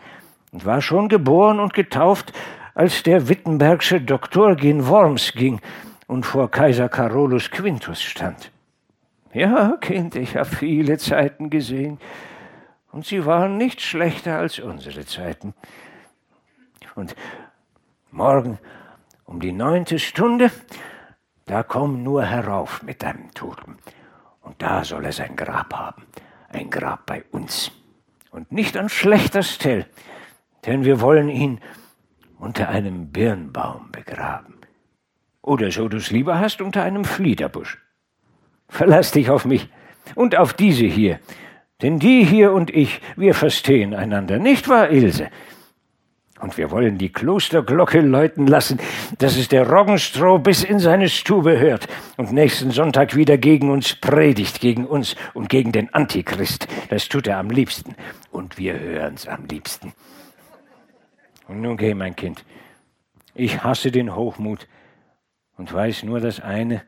[0.53, 2.33] und war schon geboren und getauft,
[2.75, 5.61] als der wittenbergsche Doktor gen Worms ging
[6.07, 8.51] und vor Kaiser Carolus Quintus stand.
[9.33, 11.99] Ja, Kind, ich habe viele Zeiten gesehen,
[12.93, 15.55] und sie waren nicht schlechter als unsere Zeiten.
[16.95, 17.15] Und
[18.11, 18.59] morgen
[19.25, 20.51] um die neunte Stunde,
[21.47, 23.79] da komm nur herauf mit deinem Toten.
[24.43, 26.05] Und da soll er sein Grab haben.
[26.49, 27.71] Ein Grab bei uns.
[28.33, 29.87] Und nicht an schlechter Stelle,
[30.67, 31.61] denn wir wollen ihn
[32.39, 34.55] unter einem Birnbaum begraben.
[35.43, 37.79] Oder so du's lieber hast, unter einem Fliederbusch.
[38.69, 39.69] Verlass dich auf mich
[40.15, 41.19] und auf diese hier.
[41.83, 45.31] Denn die hier und ich, wir verstehen einander, nicht wahr, Ilse?
[46.41, 48.79] Und wir wollen die Klosterglocke läuten lassen,
[49.19, 53.95] dass es der Roggenstroh bis in seine Stube hört und nächsten Sonntag wieder gegen uns
[53.95, 56.67] predigt, gegen uns und gegen den Antichrist.
[56.89, 57.95] Das tut er am liebsten.
[58.31, 59.93] Und wir hören's am liebsten.
[61.51, 62.45] Und nun geh, mein Kind.
[63.35, 64.69] Ich hasse den Hochmut
[65.57, 66.85] und weiß nur das eine,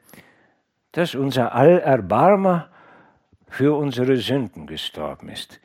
[0.92, 2.70] dass unser Allerbarmer
[3.48, 5.60] für unsere Sünden gestorben ist,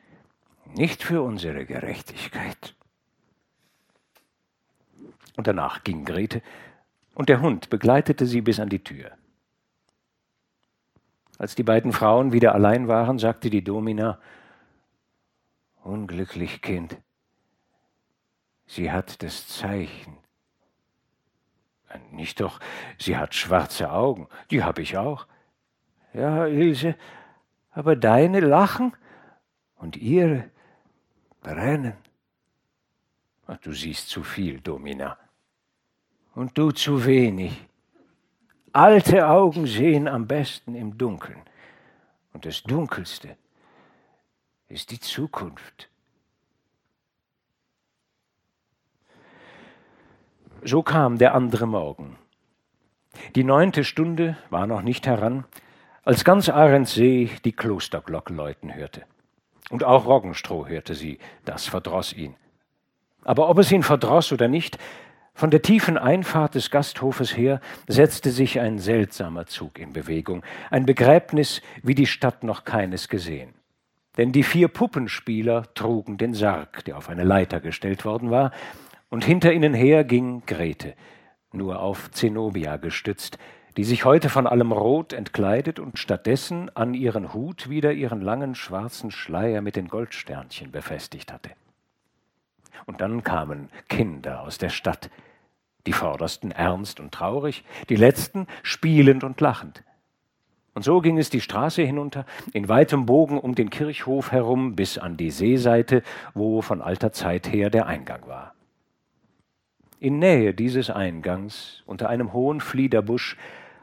[0.64, 2.74] nicht für unsere Gerechtigkeit.
[5.36, 6.42] Und danach ging Grete,
[7.14, 9.12] und der Hund begleitete sie bis an die Tür.
[11.38, 14.18] Als die beiden Frauen wieder allein waren, sagte die Domina,
[15.84, 17.00] Unglücklich Kind,
[18.68, 20.18] sie hat das Zeichen
[22.10, 22.60] nicht doch,
[22.98, 25.26] sie hat schwarze Augen, die habe ich auch.
[26.12, 26.96] Ja, Ilse,
[27.70, 28.94] aber deine lachen
[29.76, 30.50] und ihre
[31.42, 31.96] brennen.
[33.46, 35.16] Ach, du siehst zu viel, Domina.
[36.34, 37.66] Und du zu wenig.
[38.72, 41.42] Alte Augen sehen am besten im Dunkeln.
[42.32, 43.36] Und das Dunkelste
[44.68, 45.88] ist die Zukunft.
[50.64, 52.16] So kam der andere Morgen.
[53.34, 55.44] Die neunte Stunde war noch nicht heran,
[56.04, 59.02] als ganz Ahrensee die Klosterglocke läuten hörte.
[59.70, 62.34] Und auch Roggenstroh hörte sie, das verdroß ihn.
[63.24, 64.78] Aber ob es ihn verdroß oder nicht,
[65.34, 70.86] von der tiefen Einfahrt des Gasthofes her setzte sich ein seltsamer Zug in Bewegung, ein
[70.86, 73.54] Begräbnis, wie die Stadt noch keines gesehen.
[74.16, 78.50] Denn die vier Puppenspieler trugen den Sarg, der auf eine Leiter gestellt worden war,
[79.10, 80.94] und hinter ihnen her ging Grete,
[81.52, 83.38] nur auf Zenobia gestützt,
[83.76, 88.54] die sich heute von allem Rot entkleidet und stattdessen an ihren Hut wieder ihren langen
[88.54, 91.50] schwarzen Schleier mit den Goldsternchen befestigt hatte.
[92.86, 95.10] Und dann kamen Kinder aus der Stadt,
[95.86, 99.84] die vordersten ernst und traurig, die letzten spielend und lachend.
[100.74, 104.98] Und so ging es die Straße hinunter, in weitem Bogen um den Kirchhof herum bis
[104.98, 106.02] an die Seeseite,
[106.34, 108.54] wo von alter Zeit her der Eingang war.
[110.00, 113.36] In Nähe dieses Eingangs, unter einem hohen Fliederbusch,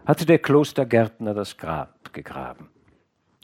[0.05, 2.69] hatte der Klostergärtner das Grab gegraben.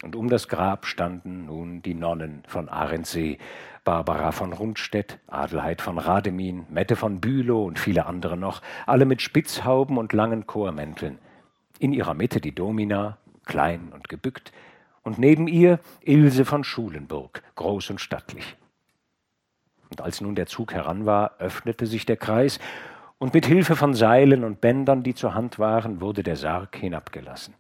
[0.04, 3.40] Und um das Grab standen nun die Nonnen von Arendsee,
[3.84, 9.22] Barbara von Rundstedt, Adelheid von Rademin, Mette von Bülow und viele andere noch, alle mit
[9.22, 11.20] Spitzhauben und langen Chormänteln.
[11.80, 14.54] In ihrer Mitte die Domina, klein und gebückt,
[15.04, 18.56] und neben ihr Ilse von Schulenburg, groß und stattlich.
[19.92, 22.60] Und als nun der Zug heran war, öffnete sich der Kreis,
[23.20, 27.54] und mit Hilfe von Seilen und Bändern, die zur Hand waren, wurde der Sarg hinabgelassen.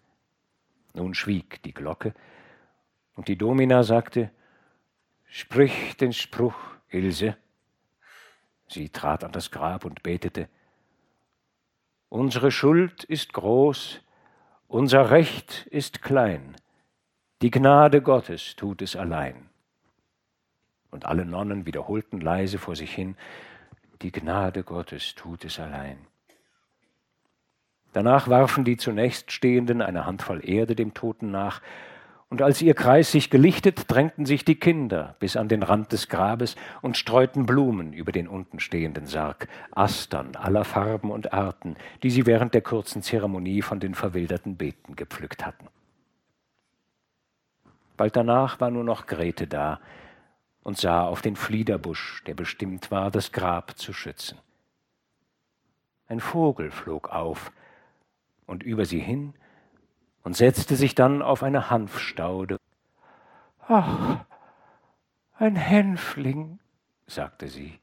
[0.96, 2.15] Nun schwieg die Glocke,
[3.15, 4.32] und die Domina sagte,
[5.28, 6.56] Sprich den Spruch,
[6.89, 7.38] Ilse.
[8.67, 10.50] Sie trat an das Grab und betete,
[12.10, 14.02] Unsere Schuld ist groß,
[14.67, 16.56] unser Recht ist klein,
[17.44, 19.51] die Gnade Gottes tut es allein.
[20.91, 23.15] Und alle Nonnen wiederholten leise vor sich hin,
[24.01, 25.97] die Gnade Gottes tut es allein.
[27.93, 31.62] Danach warfen die zunächst Stehenden eine Handvoll Erde dem Toten nach,
[32.30, 36.08] und als ihr Kreis sich gelichtet, drängten sich die Kinder bis an den Rand des
[36.08, 42.10] Grabes und streuten Blumen über den unten stehenden Sarg, Astern aller Farben und Arten, die
[42.10, 45.67] sie während der kurzen Zeremonie von den verwilderten Beeten gepflückt hatten.
[47.97, 49.82] Bald danach war nur noch Grete da
[50.63, 54.38] und sah auf den Fliederbusch, der bestimmt war, das Grab zu schützen.
[56.08, 57.52] Ein Vogel flog auf
[58.45, 59.34] und über sie hin
[60.24, 62.58] und setzte sich dann auf eine Hanfstaude.
[63.67, 64.26] Ach,
[65.36, 66.60] ein Hänfling,
[67.08, 67.80] sagte sie.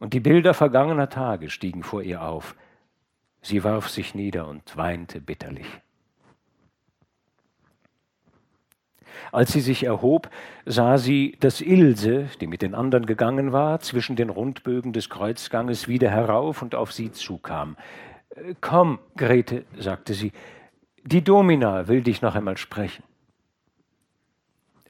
[0.00, 2.56] Und die Bilder vergangener Tage stiegen vor ihr auf.
[3.40, 5.66] Sie warf sich nieder und weinte bitterlich.
[9.32, 10.30] Als sie sich erhob,
[10.66, 15.88] sah sie, dass Ilse, die mit den anderen gegangen war, zwischen den Rundbögen des Kreuzganges
[15.88, 17.76] wieder herauf und auf sie zukam.
[18.60, 20.32] Komm, Grete, sagte sie,
[21.04, 23.04] die Domina will dich noch einmal sprechen.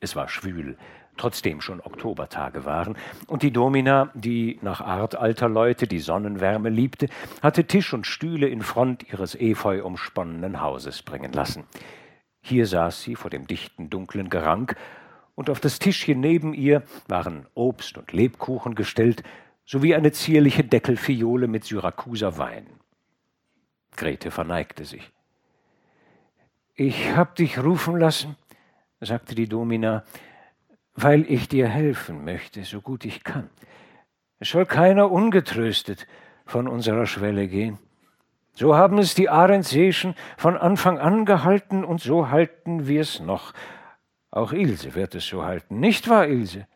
[0.01, 0.77] Es war schwül,
[1.17, 7.09] trotzdem schon Oktobertage waren, und die Domina, die nach Art alter Leute die Sonnenwärme liebte,
[7.43, 11.65] hatte Tisch und Stühle in Front ihres efeu umsponnenen Hauses bringen lassen.
[12.47, 14.77] Hier saß sie vor dem dichten, dunklen Gerank,
[15.35, 19.23] und auf das Tischchen neben ihr waren Obst und Lebkuchen gestellt,
[19.65, 22.67] sowie eine zierliche Deckelfiole mit Syrakuser Wein.
[23.97, 25.11] Grete verneigte sich.
[26.75, 28.37] Ich hab dich rufen lassen,
[29.01, 30.05] sagte die Domina,
[30.95, 33.49] weil ich dir helfen möchte, so gut ich kann.
[34.39, 36.07] Es soll keiner ungetröstet
[36.45, 37.79] von unserer Schwelle gehen.
[38.55, 43.53] So haben es die Arendseeschen von Anfang an gehalten und so halten wir es noch.
[44.31, 46.67] Auch Ilse wird es so halten, nicht wahr, Ilse?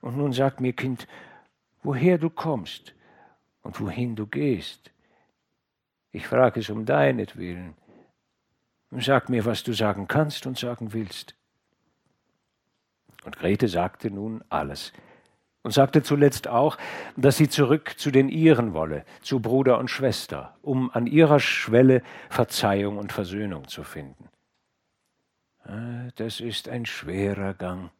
[0.00, 1.08] Und nun sag mir, Kind,
[1.82, 2.94] woher du kommst
[3.62, 4.90] und wohin du gehst.
[6.12, 7.74] Ich frage es um deinetwillen.
[8.92, 11.34] Sag mir, was du sagen kannst und sagen willst.
[13.24, 14.92] Und Grete sagte nun alles
[15.62, 16.78] und sagte zuletzt auch,
[17.16, 22.02] dass sie zurück zu den Iren wolle, zu Bruder und Schwester, um an ihrer Schwelle
[22.30, 24.28] Verzeihung und Versöhnung zu finden.
[25.64, 27.90] Ah, das ist ein schwerer Gang.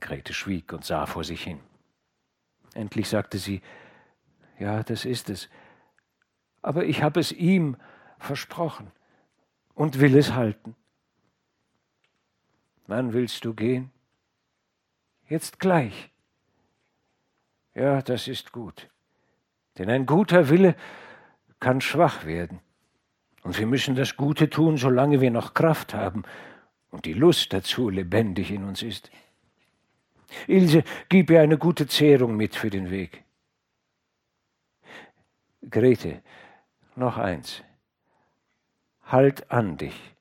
[0.00, 1.60] Grete schwieg und sah vor sich hin.
[2.74, 3.62] Endlich sagte sie,
[4.58, 5.48] ja, das ist es.
[6.62, 7.76] Aber ich habe es ihm
[8.18, 8.92] versprochen
[9.74, 10.76] und will es halten.
[12.86, 13.90] Wann willst du gehen?
[15.28, 16.10] Jetzt gleich.
[17.74, 18.88] Ja, das ist gut.
[19.76, 20.74] Denn ein guter Wille
[21.60, 22.60] kann schwach werden.
[23.42, 26.24] Und wir müssen das Gute tun, solange wir noch Kraft haben
[26.90, 29.10] und die Lust dazu lebendig in uns ist.
[30.46, 33.24] Ilse, gib ihr eine gute Zehrung mit für den Weg.
[35.70, 36.22] Grete,
[36.96, 37.62] noch eins
[39.08, 40.14] halt an dich,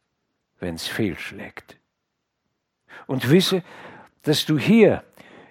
[0.59, 1.77] wenn's fehlschlägt.
[3.05, 3.63] Und wisse,
[4.27, 5.03] dass du hier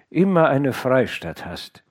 [0.09, 1.83] immer eine Freistatt hast.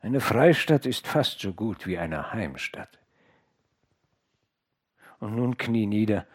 [0.00, 2.98] Eine Freistatt ist fast so gut wie eine Heimstatt.
[5.18, 6.26] Und nun knie nieder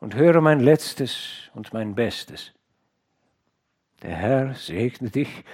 [0.00, 2.52] und höre mein Letztes und mein Bestes.
[4.02, 5.44] Der Herr segne dich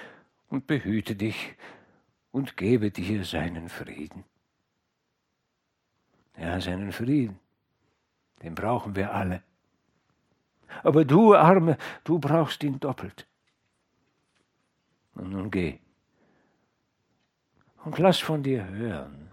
[0.49, 1.55] und behüte dich
[2.33, 4.25] und gebe dir seinen Frieden.
[6.37, 7.39] Ja, seinen Frieden.
[8.43, 9.43] Den brauchen wir alle.
[10.83, 13.27] Aber du, Arme, du brauchst ihn doppelt.
[15.15, 15.79] Und nun geh.
[17.85, 19.31] Und lass von dir hören.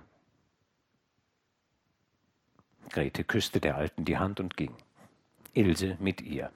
[2.90, 4.74] Grete küsste der Alten die Hand und ging.
[5.54, 6.52] Ilse mit ihr.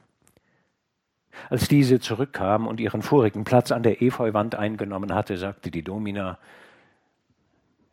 [1.49, 6.37] Als diese zurückkam und ihren vorigen Platz an der Efeuwand eingenommen hatte, sagte die Domina,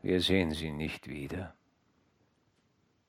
[0.03, 1.55] wir sehen sie nicht wieder.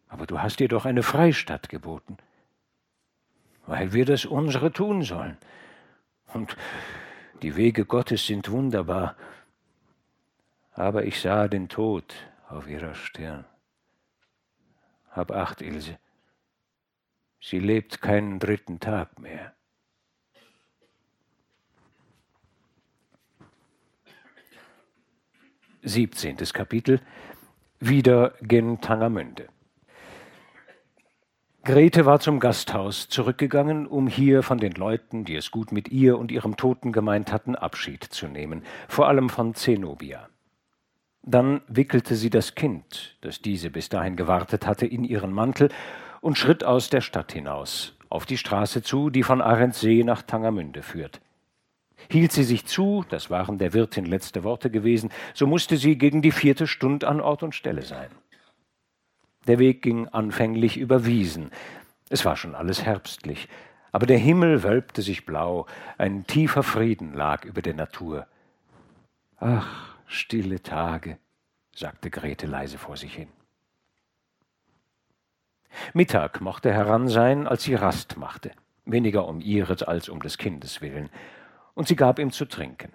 [0.07, 2.17] Aber du hast ihr doch eine Freistatt geboten,
[3.70, 5.38] weil wir das unsere tun sollen.
[6.34, 6.57] Und
[7.43, 9.15] die Wege Gottes sind wunderbar.
[10.74, 12.15] Aber ich sah den Tod
[12.47, 13.45] auf ihrer Stirn.
[15.11, 15.99] Hab acht, Ilse.
[17.39, 19.53] Sie lebt keinen dritten Tag mehr.
[25.84, 27.01] Siebzehntes Kapitel
[27.80, 29.47] Wieder gen Tangermünde.
[31.66, 36.18] Grete war zum Gasthaus zurückgegangen, um hier von den Leuten, die es gut mit ihr
[36.18, 40.30] und ihrem Toten gemeint hatten, Abschied zu nehmen, vor allem von Zenobia.
[41.22, 45.70] Dann wickelte sie das Kind, das diese bis dahin gewartet hatte, in ihren Mantel
[46.22, 50.82] und schritt aus der Stadt hinaus, auf die Straße zu, die von Arendsee nach Tangermünde
[50.82, 51.20] führt.
[52.10, 56.22] Hielt sie sich zu, das waren der Wirtin letzte Worte gewesen, so musste sie gegen
[56.22, 58.10] die vierte Stund an Ort und Stelle sein.
[59.49, 61.49] Der Weg ging anfänglich über Wiesen.
[62.09, 63.49] Es war schon alles herbstlich,
[63.91, 65.65] aber der Himmel wölbte sich blau,
[65.97, 68.27] ein tiefer Frieden lag über der Natur.
[69.37, 71.17] Ach, stille Tage,
[71.73, 73.29] sagte Grete leise vor sich hin.
[75.95, 78.51] Mittag mochte heran sein, als sie Rast machte,
[78.85, 81.09] weniger um ihres als um des Kindes willen,
[81.73, 82.91] und sie gab ihm zu trinken.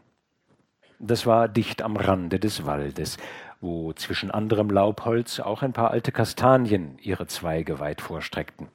[1.00, 3.16] Das war dicht am Rande des Waldes,
[3.65, 8.69] wo zwischen anderem Laubholz auch ein paar alte Kastanien ihre Zweige weit vorstreckten.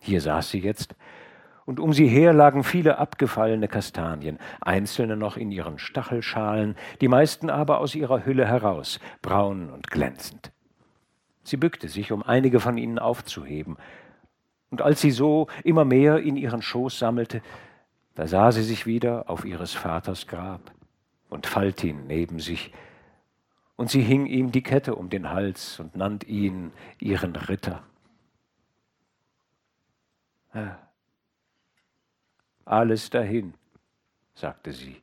[0.00, 0.94] Hier saß sie jetzt,
[1.64, 7.50] und um sie her lagen viele abgefallene Kastanien, einzelne noch in ihren Stachelschalen, die meisten
[7.50, 10.52] aber aus ihrer Hülle heraus, braun und glänzend.
[11.44, 13.76] Sie bückte sich, um einige von ihnen aufzuheben,
[14.70, 17.42] und als sie so immer mehr in ihren Schoß sammelte,
[18.14, 20.72] da sah sie sich wieder auf ihres Vaters Grab
[21.28, 22.72] und falt ihn neben sich,
[23.82, 26.70] und sie hing ihm die Kette um den Hals und nannt ihn
[27.00, 27.82] ihren Ritter.
[32.64, 33.54] Alles dahin,
[34.34, 35.02] sagte sie,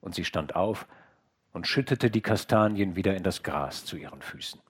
[0.00, 0.88] und sie stand auf
[1.52, 4.62] und schüttete die Kastanien wieder in das Gras zu ihren Füßen.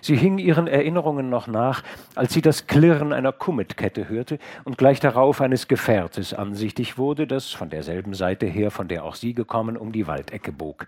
[0.00, 1.82] Sie hing ihren Erinnerungen noch nach,
[2.14, 7.50] als sie das Klirren einer Kummetkette hörte und gleich darauf eines Gefährtes ansichtig wurde, das
[7.50, 10.86] von derselben Seite her, von der auch sie gekommen, um die Waldecke bog.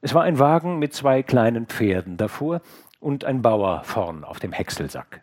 [0.00, 2.60] Es war ein Wagen mit zwei kleinen Pferden davor
[3.00, 5.22] und ein Bauer vorn auf dem Häckselsack.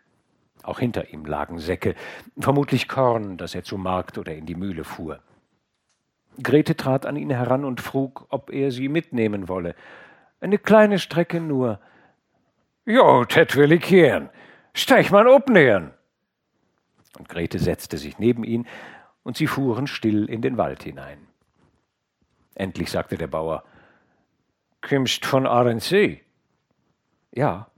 [0.62, 1.94] Auch hinter ihm lagen Säcke,
[2.38, 5.20] vermutlich Korn, das er zum Markt oder in die Mühle fuhr.
[6.42, 9.74] Grete trat an ihn heran und frug, ob er sie mitnehmen wolle.
[10.40, 11.80] Eine kleine Strecke nur,
[12.90, 14.30] Jo, tät will ich gern.
[14.74, 15.94] Steig mal opnähern.
[17.18, 18.66] Und Grete setzte sich neben ihn,
[19.22, 21.28] und sie fuhren still in den Wald hinein.
[22.54, 23.62] Endlich sagte der Bauer,
[24.80, 26.22] Kümmst von Arendsee?
[27.32, 27.70] Ja.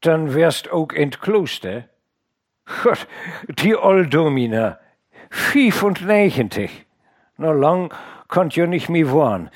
[0.00, 1.88] Dann wärst auch in Kloster?
[2.82, 3.06] Gott,
[3.48, 4.80] die Olddomina,
[5.30, 6.86] 95.
[7.36, 7.94] Na lang
[8.28, 9.50] konnt jo nicht mehr wohnen.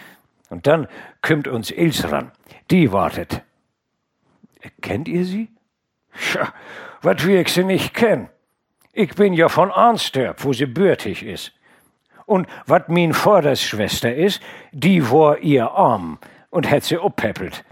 [0.49, 0.87] Und dann
[1.23, 2.31] kümmt uns Ils ran.
[2.71, 3.43] Die wartet.
[4.81, 5.49] Kennt ihr sie?
[6.19, 6.53] Tja,
[7.01, 8.29] wat wie ich sie nicht kenn.
[8.93, 11.53] Ich bin ja von Arnstorp, wo sie bürtig ist.
[12.27, 14.41] Und wat min Vordersschwester ist,
[14.73, 16.19] die war ihr arm
[16.51, 17.65] und hätt sie oppeppelt.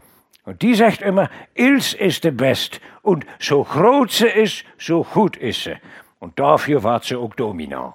[0.44, 5.36] Und die sagt immer, Ils ist de best und so groß sie ist, so gut
[5.36, 5.76] ist sie.
[6.18, 7.94] Und dafür war sie auch dominant.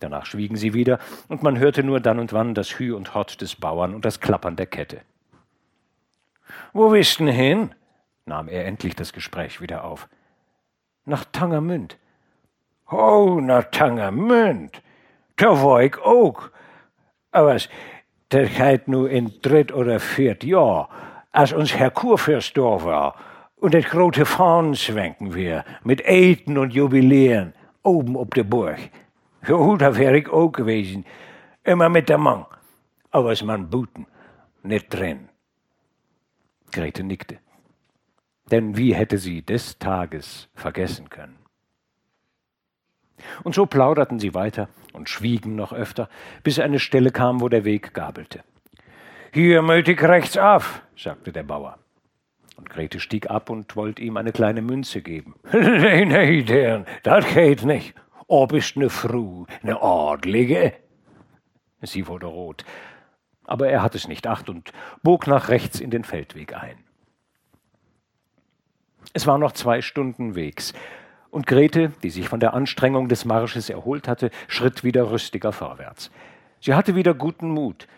[0.00, 0.98] Danach schwiegen sie wieder,
[1.28, 4.20] und man hörte nur dann und wann das Hü und Hott des Bauern und das
[4.20, 5.02] Klappern der Kette.
[6.74, 7.74] Wo bist denn hin?
[8.26, 10.08] nahm er endlich das Gespräch wieder auf.
[11.04, 11.96] Nach Tangermünd.
[12.90, 14.82] Oh, nach Tangermünd.
[15.36, 16.50] Da war ich auch.
[17.30, 17.56] Aber
[18.30, 20.88] das heit nu in dritt oder viert Jahr,
[21.30, 23.14] als uns Herr Kurfürst da war
[23.56, 27.54] und das große Fahnen schwenken wir, mit Eten und Jubiläen,
[27.84, 28.78] oben ob der Burg.
[29.46, 31.04] Jo, da wär ich auch gewesen.
[31.62, 32.46] Immer mit der Mann.
[33.12, 34.06] Aber es man buten,
[34.64, 35.28] nicht drin.
[36.74, 37.38] Grete nickte.
[38.50, 41.38] Denn wie hätte sie des Tages vergessen können?
[43.44, 46.08] Und so plauderten sie weiter und schwiegen noch öfter,
[46.42, 48.42] bis eine Stelle kam, wo der Weg gabelte.
[49.32, 51.78] Hier mötig rechts auf, sagte der Bauer.
[52.56, 55.36] Und Grete stieg ab und wollte ihm eine kleine Münze geben.
[55.52, 57.94] nee, nee, deren, das geht nicht.
[58.26, 60.72] O bist ne Fru, ne Adlige.
[61.82, 62.64] Sie wurde rot
[63.44, 64.72] aber er hat es nicht acht und
[65.02, 66.76] bog nach rechts in den Feldweg ein.
[69.12, 70.72] Es war noch zwei Stunden Wegs,
[71.30, 76.12] und Grete, die sich von der Anstrengung des Marsches erholt hatte, schritt wieder rüstiger vorwärts.
[76.60, 77.88] Sie hatte wieder guten Mut,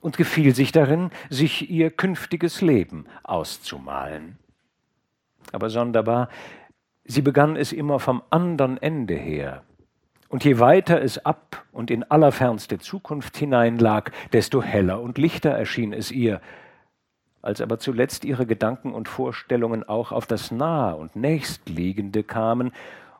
[0.00, 4.38] und gefiel sich darin, sich ihr künftiges Leben auszumalen.
[5.52, 6.28] Aber sonderbar,
[7.04, 9.62] sie begann es immer vom andern Ende her,
[10.30, 15.92] und je weiter es ab und in allerfernste Zukunft hineinlag, desto heller und lichter erschien
[15.92, 16.40] es ihr,
[17.42, 22.70] als aber zuletzt ihre Gedanken und Vorstellungen auch auf das Nahe und Nächstliegende kamen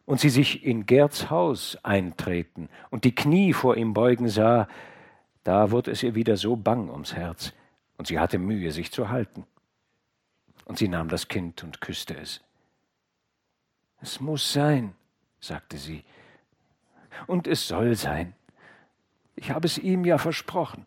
[0.06, 4.68] und sie sich in Gerds Haus eintreten und die Knie vor ihm beugen sah,
[5.42, 7.52] da wurde es ihr wieder so bang ums Herz,
[7.96, 9.46] und sie hatte Mühe, sich zu halten.
[10.64, 12.40] Und sie nahm das Kind und küsste es.
[14.00, 14.94] Es muss sein,
[15.40, 16.04] sagte sie,
[17.26, 18.34] und es soll sein.
[19.36, 20.86] Ich habe es ihm ja versprochen,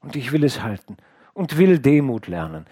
[0.00, 0.96] und ich will es halten
[1.32, 2.66] und will Demut lernen.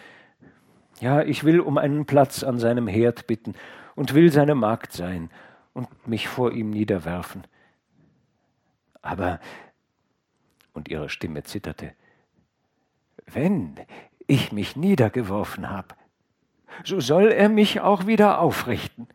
[1.00, 3.54] Ja, ich will um einen Platz an seinem Herd bitten
[3.94, 5.30] und will seine Magd sein
[5.72, 7.44] und mich vor ihm niederwerfen.
[9.00, 9.40] Aber,
[10.74, 11.94] und ihre Stimme zitterte,
[13.26, 13.76] wenn
[14.26, 15.94] ich mich niedergeworfen habe,
[16.84, 19.08] so soll er mich auch wieder aufrichten.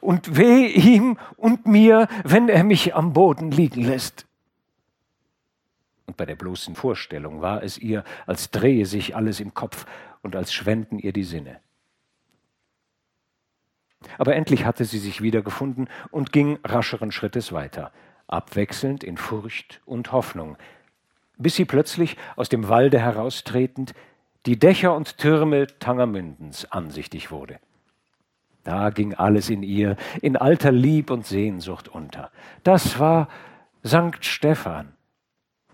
[0.00, 4.26] Und weh ihm und mir, wenn er mich am Boden liegen lässt
[6.06, 9.86] und bei der bloßen Vorstellung war es ihr, als drehe sich alles im Kopf
[10.22, 11.60] und als schwenden ihr die Sinne.
[14.18, 17.90] Aber endlich hatte sie sich wiedergefunden und ging rascheren Schrittes weiter,
[18.26, 20.56] abwechselnd in Furcht und Hoffnung,
[21.38, 23.94] bis sie plötzlich aus dem Walde heraustretend
[24.46, 27.58] die Dächer und Türme Tangermündens ansichtig wurde.
[28.64, 32.30] Da ging alles in ihr in alter Lieb und Sehnsucht unter.
[32.62, 33.28] Das war
[33.82, 34.94] Sankt Stephan,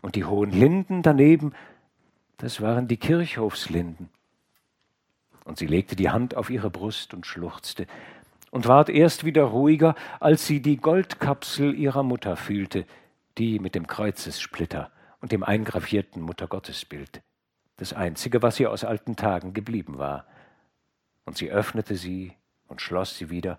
[0.03, 1.53] und die hohen Linden daneben,
[2.39, 4.09] das waren die Kirchhofslinden.
[5.45, 7.87] Und sie legte die Hand auf ihre Brust und schluchzte
[8.51, 12.85] und ward erst wieder ruhiger, als sie die Goldkapsel ihrer Mutter fühlte,
[13.39, 17.23] die mit dem Kreuzessplitter und dem eingravierten Muttergottesbild,
[17.77, 20.27] das einzige, was ihr aus alten Tagen geblieben war.
[21.25, 22.33] Und sie öffnete sie
[22.71, 23.59] und schloss sie wieder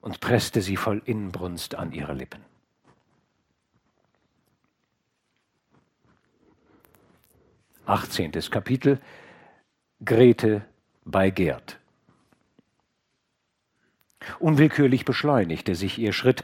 [0.00, 2.44] und presste sie voll Inbrunst an ihre Lippen.
[7.86, 8.32] 18.
[8.50, 9.00] Kapitel
[10.04, 10.62] Grete
[11.04, 11.78] bei Gerd.
[14.38, 16.42] Unwillkürlich beschleunigte sich ihr Schritt,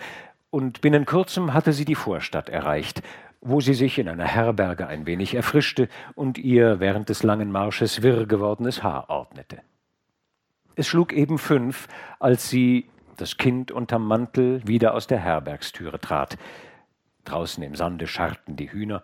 [0.50, 3.02] und binnen kurzem hatte sie die Vorstadt erreicht,
[3.40, 8.02] wo sie sich in einer Herberge ein wenig erfrischte und ihr während des langen Marsches
[8.02, 9.60] wirr gewordenes Haar ordnete.
[10.76, 11.88] Es schlug eben fünf,
[12.20, 16.36] als sie, das Kind unterm Mantel, wieder aus der Herbergstüre trat.
[17.24, 19.02] Draußen im Sande scharrten die Hühner,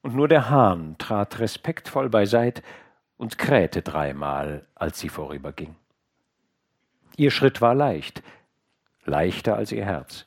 [0.00, 2.62] und nur der Hahn trat respektvoll beiseit
[3.18, 5.76] und krähte dreimal, als sie vorüberging.
[7.16, 8.22] Ihr Schritt war leicht,
[9.04, 10.26] leichter als ihr Herz.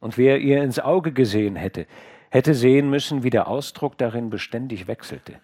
[0.00, 1.86] Und wer ihr ins Auge gesehen hätte,
[2.30, 5.38] hätte sehen müssen, wie der Ausdruck darin beständig wechselte.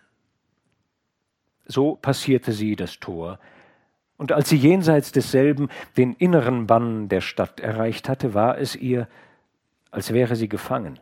[1.66, 3.38] So passierte sie das Tor,
[4.18, 9.08] und als sie jenseits desselben den inneren Bann der Stadt erreicht hatte, war es ihr,
[9.90, 11.00] als wäre sie gefangen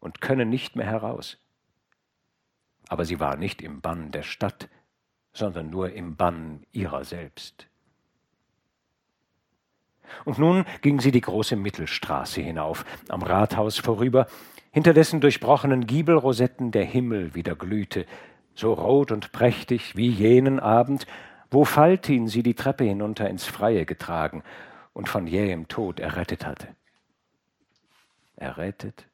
[0.00, 1.38] und könne nicht mehr heraus
[2.92, 4.68] aber sie war nicht im Bann der Stadt,
[5.32, 7.66] sondern nur im Bann ihrer selbst.
[10.26, 14.26] Und nun ging sie die große Mittelstraße hinauf, am Rathaus vorüber,
[14.72, 18.04] hinter dessen durchbrochenen Giebelrosetten der Himmel wieder glühte,
[18.54, 21.06] so rot und prächtig wie jenen Abend,
[21.52, 24.42] wo Faltin sie die Treppe hinunter ins Freie getragen
[24.92, 26.68] und von jähem Tod errettet hatte.
[28.36, 29.06] Errettet?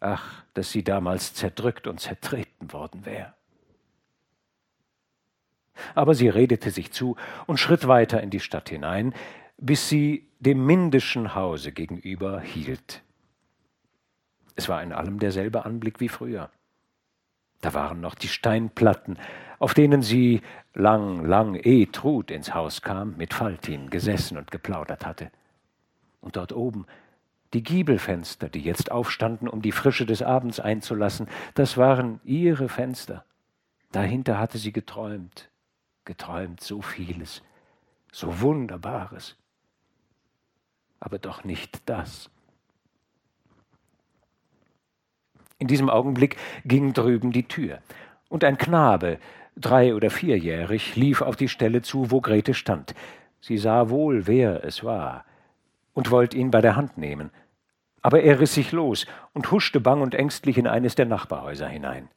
[0.00, 3.34] Ach, dass sie damals zerdrückt und zertreten worden wäre.
[5.94, 7.16] Aber sie redete sich zu
[7.46, 9.14] und schritt weiter in die Stadt hinein,
[9.58, 13.02] bis sie dem Mindischen Hause gegenüber hielt.
[14.54, 16.50] Es war in allem derselbe Anblick wie früher.
[17.66, 19.18] Da waren noch die Steinplatten,
[19.58, 20.40] auf denen sie,
[20.72, 25.32] lang, lang ehe Trud ins Haus kam, mit Faltin gesessen und geplaudert hatte.
[26.20, 26.86] Und dort oben
[27.54, 33.24] die Giebelfenster, die jetzt aufstanden, um die Frische des Abends einzulassen, das waren ihre Fenster.
[33.90, 35.50] Dahinter hatte sie geträumt,
[36.04, 37.42] geträumt so vieles,
[38.12, 39.36] so Wunderbares.
[41.00, 42.30] Aber doch nicht das.
[45.58, 47.78] In diesem Augenblick ging drüben die Tür,
[48.28, 49.18] und ein Knabe,
[49.56, 52.94] drei oder vierjährig, lief auf die Stelle zu, wo Grete stand.
[53.40, 55.24] Sie sah wohl, wer es war,
[55.94, 57.30] und wollte ihn bei der Hand nehmen
[58.06, 62.08] aber er riss sich los und huschte bang und ängstlich in eines der Nachbarhäuser hinein.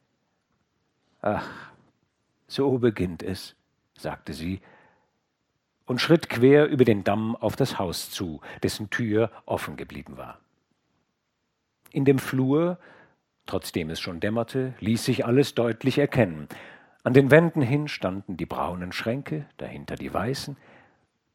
[1.20, 1.44] Ach,
[2.46, 3.56] so beginnt es,
[3.98, 4.60] sagte sie
[5.86, 10.38] und schritt quer über den Damm auf das Haus zu, dessen Tür offen geblieben war.
[11.90, 12.78] In dem Flur
[13.50, 16.46] Trotzdem es schon dämmerte, ließ sich alles deutlich erkennen.
[17.02, 20.56] An den Wänden hin standen die braunen Schränke, dahinter die weißen,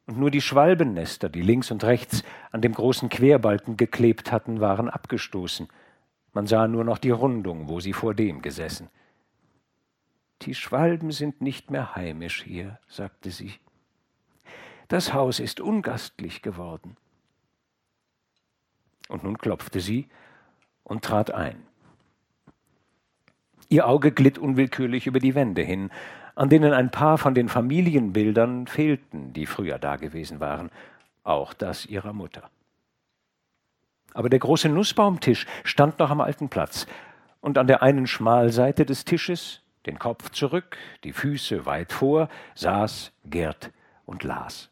[0.06, 4.90] und nur die Schwalbennester, die links und rechts an dem großen Querbalken geklebt hatten, waren
[4.90, 5.68] abgestoßen.
[6.32, 8.88] Man sah nur noch die Rundung, wo sie vor dem gesessen.
[10.44, 13.56] Die Schwalben sind nicht mehr heimisch hier, sagte sie.
[14.88, 16.96] Das Haus ist ungastlich geworden.
[19.10, 20.08] Und nun klopfte sie
[20.86, 21.62] und trat ein.
[23.76, 25.90] Ihr Auge glitt unwillkürlich über die Wände hin,
[26.34, 30.72] an denen ein paar von den Familienbildern fehlten, die früher dagewesen waren,
[31.26, 32.50] auch das ihrer Mutter.
[34.14, 36.88] Aber der große Nussbaumtisch stand noch am alten Platz,
[37.42, 43.12] und an der einen Schmalseite des Tisches, den Kopf zurück, die Füße weit vor, saß
[43.26, 43.72] Gerd
[44.06, 44.70] und las.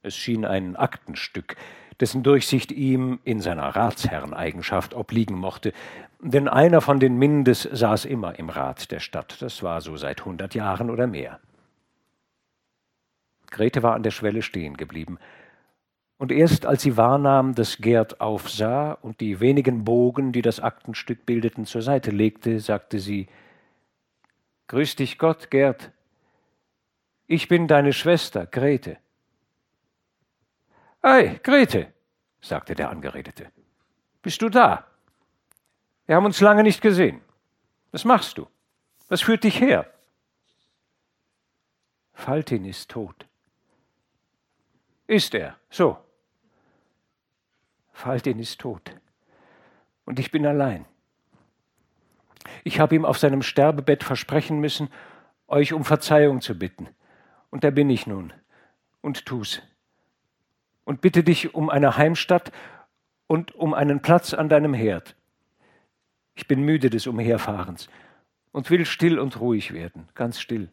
[0.00, 1.56] Es schien ein Aktenstück,
[2.00, 5.72] dessen Durchsicht ihm in seiner Ratsherreneigenschaft obliegen mochte,
[6.20, 10.24] denn einer von den Mindes saß immer im Rat der Stadt, das war so seit
[10.24, 11.40] hundert Jahren oder mehr.
[13.50, 15.18] Grete war an der Schwelle stehen geblieben,
[16.18, 21.26] und erst als sie wahrnahm, dass Gerd aufsah und die wenigen Bogen, die das Aktenstück
[21.26, 23.26] bildeten, zur Seite legte, sagte sie
[24.68, 25.92] Grüß dich Gott, Gerd.
[27.26, 28.96] Ich bin deine Schwester, Grete.
[31.08, 31.92] Ei, Grete,
[32.40, 33.52] sagte der Angeredete.
[34.22, 34.88] Bist du da?
[36.06, 37.20] Wir haben uns lange nicht gesehen.
[37.92, 38.48] Was machst du?
[39.06, 39.88] Was führt dich her?
[42.12, 43.24] Faltin ist tot.
[45.06, 45.56] Ist er?
[45.70, 45.96] So.
[47.92, 48.90] Faltin ist tot.
[50.06, 50.86] Und ich bin allein.
[52.64, 54.88] Ich habe ihm auf seinem Sterbebett versprechen müssen,
[55.46, 56.88] euch um Verzeihung zu bitten.
[57.50, 58.32] Und da bin ich nun
[59.02, 59.62] und tu's
[60.86, 62.52] und bitte dich um eine Heimstatt
[63.26, 65.16] und um einen Platz an deinem Herd.
[66.34, 67.88] Ich bin müde des Umherfahrens
[68.52, 70.70] und will still und ruhig werden, ganz still.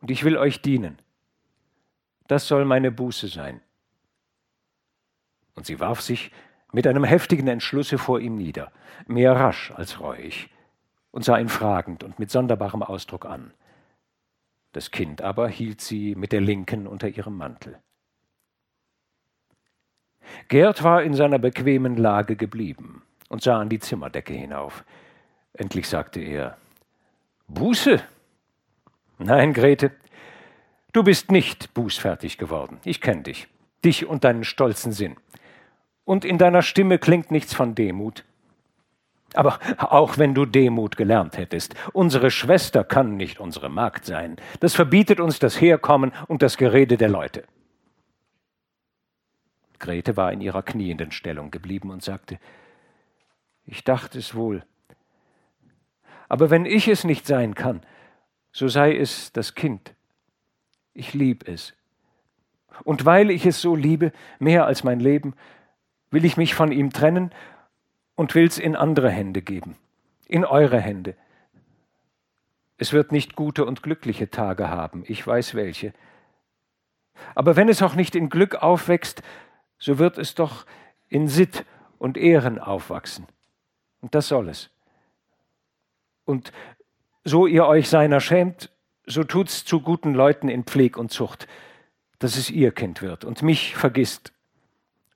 [0.00, 0.98] Und ich will euch dienen.
[2.28, 3.60] Das soll meine Buße sein.
[5.54, 6.30] Und sie warf sich
[6.72, 8.72] mit einem heftigen Entschlusse vor ihm nieder,
[9.06, 10.50] mehr rasch als reuig,
[11.10, 13.52] und sah ihn fragend und mit sonderbarem Ausdruck an.
[14.72, 17.78] Das Kind aber hielt sie mit der linken unter ihrem Mantel.
[20.48, 24.84] Gerd war in seiner bequemen Lage geblieben und sah an die Zimmerdecke hinauf.
[25.52, 26.56] Endlich sagte er
[27.48, 28.02] Buße?
[29.18, 29.92] Nein, Grete,
[30.92, 32.78] du bist nicht bußfertig geworden.
[32.84, 33.48] Ich kenne dich,
[33.84, 35.16] dich und deinen stolzen Sinn.
[36.04, 38.24] Und in deiner Stimme klingt nichts von Demut.
[39.34, 44.36] Aber auch wenn du Demut gelernt hättest, unsere Schwester kann nicht unsere Magd sein.
[44.60, 47.44] Das verbietet uns das Herkommen und das Gerede der Leute.
[49.78, 52.38] Grete war in ihrer knienden Stellung geblieben und sagte,
[53.66, 54.64] ich dachte es wohl.
[56.28, 57.82] Aber wenn ich es nicht sein kann,
[58.52, 59.94] so sei es das Kind.
[60.92, 61.74] Ich lieb es.
[62.84, 65.34] Und weil ich es so liebe, mehr als mein Leben,
[66.10, 67.30] will ich mich von ihm trennen
[68.14, 69.76] und will's in andere Hände geben,
[70.26, 71.16] in eure Hände.
[72.78, 75.92] Es wird nicht gute und glückliche Tage haben, ich weiß welche.
[77.34, 79.22] Aber wenn es auch nicht in Glück aufwächst,
[79.84, 80.64] so wird es doch
[81.10, 81.66] in Sitt
[81.98, 83.26] und Ehren aufwachsen.
[84.00, 84.70] Und das soll es.
[86.24, 86.52] Und
[87.22, 88.70] so ihr euch seiner schämt,
[89.04, 91.46] so tut's zu guten Leuten in Pfleg und Zucht,
[92.18, 94.32] dass es ihr Kind wird und mich vergisst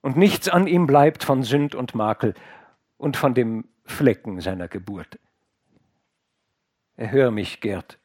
[0.02, 2.34] und nichts an ihm bleibt von Sünd und Makel
[2.98, 5.18] und von dem Flecken seiner Geburt.
[6.96, 7.96] Erhör mich, Gerd.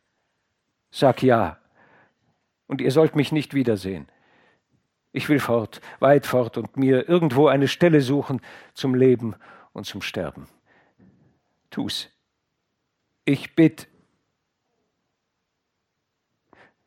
[0.92, 1.58] Sag ja,
[2.68, 4.08] und ihr sollt mich nicht wiedersehen.
[5.14, 8.42] Ich will fort, weit fort und mir irgendwo eine Stelle suchen
[8.74, 9.36] zum Leben
[9.72, 10.48] und zum Sterben.
[11.70, 12.10] Tu's.
[13.24, 13.88] Ich bitt.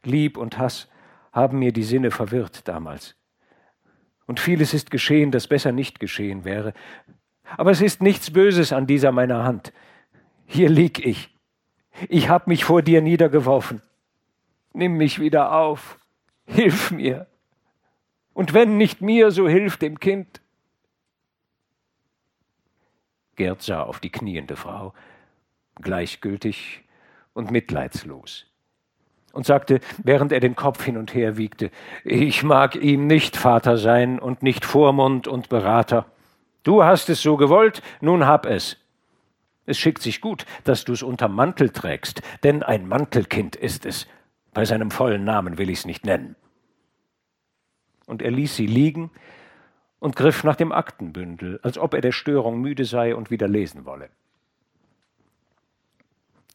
[0.03, 0.89] Lieb und Hass
[1.33, 3.15] haben mir die Sinne verwirrt damals.
[4.27, 6.75] Und vieles ist geschehen, das besser nicht geschehen wäre.
[7.57, 9.73] Aber es ist nichts Böses an dieser meiner Hand.
[10.47, 11.37] Hier lieg ich.
[12.09, 13.83] Ich hab mich vor dir niedergeworfen.
[14.73, 15.99] Nimm mich wieder auf.
[16.45, 17.29] Hilf mir.
[18.37, 20.43] Und wenn nicht mir, so hilft dem Kind.
[23.35, 24.93] Gerd sah auf die kniende Frau,
[25.77, 26.85] gleichgültig
[27.33, 28.45] und mitleidslos,
[29.33, 31.71] und sagte, während er den Kopf hin und her wiegte,
[32.05, 36.05] ich mag ihm nicht Vater sein und nicht Vormund und Berater.
[36.63, 38.77] Du hast es so gewollt, nun hab es.
[39.65, 44.07] Es schickt sich gut, dass du's unterm Mantel trägst, denn ein Mantelkind ist es.
[44.53, 46.37] Bei seinem vollen Namen will ich's nicht nennen
[48.07, 49.11] und er ließ sie liegen
[49.99, 53.85] und griff nach dem Aktenbündel, als ob er der Störung müde sei und wieder lesen
[53.85, 54.09] wolle.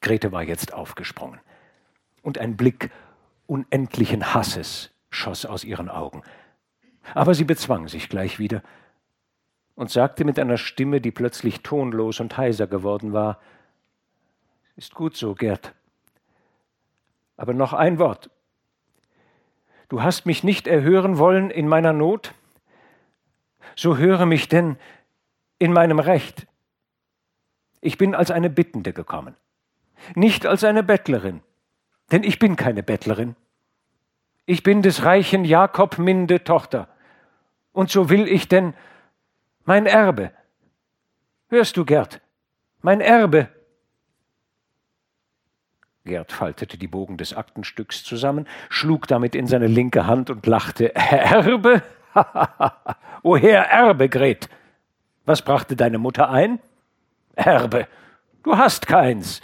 [0.02, 1.40] Grete war jetzt aufgesprungen.
[2.24, 2.92] Und ein Blick
[3.48, 6.24] unendlichen Hasses schoss aus ihren Augen.
[7.14, 8.64] Aber sie bezwang sich gleich wieder
[9.76, 13.40] und sagte mit einer Stimme, die plötzlich tonlos und heiser geworden war,
[14.76, 15.74] Ist gut so, Gerd.
[17.38, 18.30] Aber noch ein Wort.
[19.92, 22.34] Du hast mich nicht erhören wollen in meiner Not?
[23.76, 24.78] So höre mich denn
[25.60, 26.48] in meinem Recht.
[27.82, 29.36] Ich bin als eine Bittende gekommen,
[30.16, 31.42] nicht als eine Bettlerin,
[32.10, 33.36] denn ich bin keine Bettlerin.
[34.46, 36.88] Ich bin des reichen Jakob Minde Tochter,
[37.74, 38.74] und so will ich denn
[39.66, 40.32] mein Erbe.
[41.50, 42.22] Hörst du, Gerd?
[42.82, 43.50] Mein Erbe.
[46.04, 50.96] Gerd faltete die Bogen des Aktenstücks zusammen, schlug damit in seine linke Hand und lachte.
[50.96, 51.84] Erbe?
[53.24, 54.50] Woher Erbe, Gret?
[55.26, 56.60] Was brachte deine Mutter ein?
[57.36, 57.88] Erbe.
[58.44, 59.42] Du hast keins.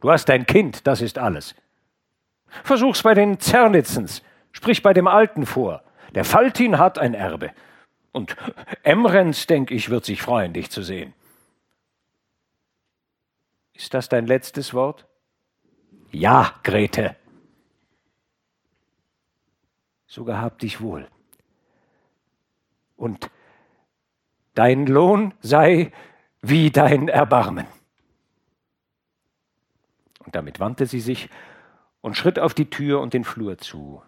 [0.00, 1.54] Du hast ein Kind, das ist alles.
[2.62, 4.22] Versuch's bei den Zernitzens.
[4.52, 5.82] Sprich bei dem Alten vor.
[6.14, 7.50] Der Faltin hat ein Erbe.
[8.12, 8.36] Und
[8.84, 11.12] Emrens, denk ich, wird sich freuen, dich zu sehen.
[13.74, 15.06] Ist das dein letztes Wort?
[16.14, 17.16] Ja, Grete.
[20.06, 21.08] So gehabt dich wohl.
[22.96, 23.30] Und
[24.54, 25.90] dein Lohn sei
[26.40, 27.66] wie dein Erbarmen.
[30.20, 31.28] Und damit wandte sie sich
[32.00, 34.00] und schritt auf die Tür und den Flur zu.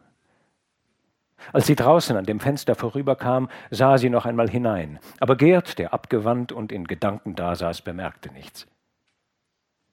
[1.52, 5.92] Als sie draußen an dem Fenster vorüberkam, sah sie noch einmal hinein, aber Gerd, der
[5.92, 8.68] abgewandt und in Gedanken dasaß, bemerkte nichts.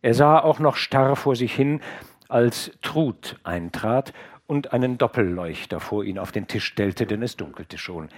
[0.04, 1.82] Er sah auch noch starr vor sich hin,
[2.28, 4.14] als Trud eintrat
[4.48, 8.10] und einen Doppelleuchter vor ihn auf den Tisch stellte, denn es dunkelte schon.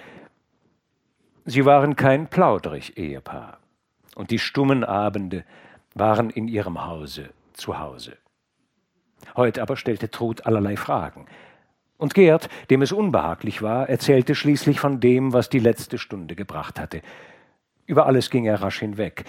[1.46, 3.60] Sie waren kein plauderig Ehepaar,
[4.16, 5.46] und die stummen Abende
[5.94, 8.18] waren in ihrem Hause zu Hause.
[9.38, 11.28] Heut aber stellte Trud allerlei Fragen.
[11.98, 16.80] Und Gerd, dem es unbehaglich war, erzählte schließlich von dem, was die letzte Stunde gebracht
[16.80, 17.04] hatte.
[17.86, 19.24] Über alles ging er rasch hinweg.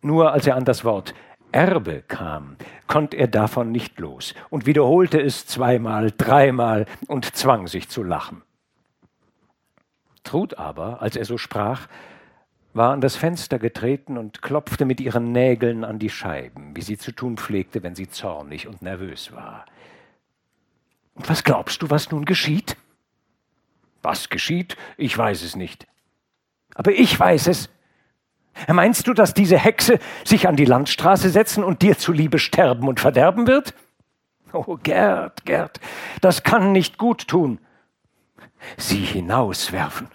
[0.00, 1.14] Nur als er an das Wort
[1.52, 7.88] Erbe kam, konnte er davon nicht los und wiederholte es zweimal, dreimal und zwang sich
[7.88, 8.42] zu lachen.
[10.24, 11.88] Trud aber, als er so sprach,
[12.74, 16.96] war an das Fenster getreten und klopfte mit ihren Nägeln an die Scheiben, wie sie
[16.96, 19.66] zu tun pflegte, wenn sie zornig und nervös war.
[21.14, 22.76] Und was glaubst du, was nun geschieht?
[24.00, 24.76] Was geschieht?
[24.96, 25.86] Ich weiß es nicht.
[26.74, 27.68] Aber ich weiß es.
[28.68, 33.00] Meinst du, dass diese Hexe sich an die Landstraße setzen und dir zuliebe sterben und
[33.00, 33.74] verderben wird?
[34.52, 35.80] Oh, Gerd, Gerd,
[36.20, 37.58] das kann nicht gut tun.
[38.76, 40.08] Sie hinauswerfen.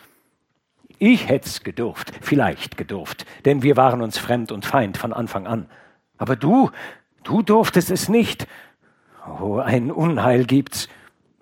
[1.00, 5.68] Ich hätt's gedurft, vielleicht gedurft, denn wir waren uns fremd und Feind von Anfang an.
[6.18, 6.72] Aber du,
[7.24, 8.48] du durftest es nicht,
[9.40, 10.88] Oh, ein Unheil gibt's.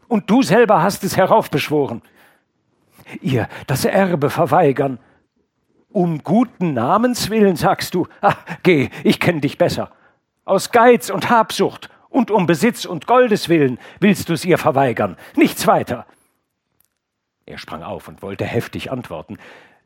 [0.08, 2.02] Und du selber hast es heraufbeschworen.
[3.22, 5.00] Ihr das Erbe verweigern.
[5.96, 8.06] Um guten Namens willen, sagst du.
[8.20, 9.92] Ach, geh, ich kenn dich besser.
[10.44, 15.16] Aus Geiz und Habsucht und um Besitz und Goldes willen willst du's ihr verweigern.
[15.38, 16.06] Nichts weiter.
[17.46, 19.38] Er sprang auf und wollte heftig antworten,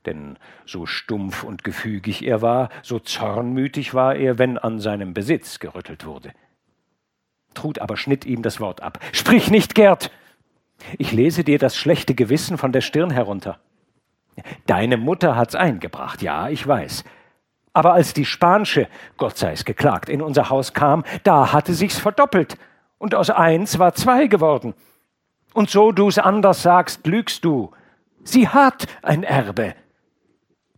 [0.07, 5.59] denn so stumpf und gefügig er war, so zornmütig war er, wenn an seinem Besitz
[5.59, 6.31] gerüttelt wurde.
[7.53, 8.97] Trud aber schnitt ihm das Wort ab.
[9.11, 10.09] Sprich nicht, Gerd!
[10.97, 13.59] Ich lese dir das schlechte Gewissen von der Stirn herunter.
[14.65, 17.03] Deine Mutter hat's eingebracht, ja, ich weiß.
[17.73, 18.87] Aber als die Spansche,
[19.17, 22.57] Gott sei es geklagt, in unser Haus kam, da hatte sich's verdoppelt.
[22.97, 24.73] Und aus eins war zwei geworden.
[25.53, 27.71] Und so du's anders sagst, lügst du.
[28.23, 29.75] Sie hat ein Erbe.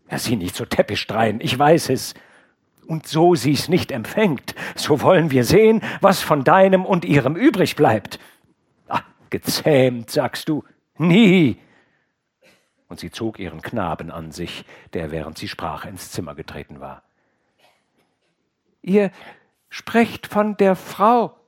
[0.10, 2.14] Ja, sieh nicht so täppisch drein, ich weiß es
[2.92, 7.78] und so sie's nicht empfängt, so wollen wir sehen, was von deinem und ihrem übrig
[7.78, 8.20] bleibt.
[8.90, 10.66] Ah, gezähmt, sagst du.
[10.98, 11.58] Nie.
[12.92, 17.04] Und sie zog ihren Knaben an sich, der während sie sprach ins Zimmer getreten war.
[18.82, 19.12] Ihr
[19.70, 21.40] sprecht von der Frau,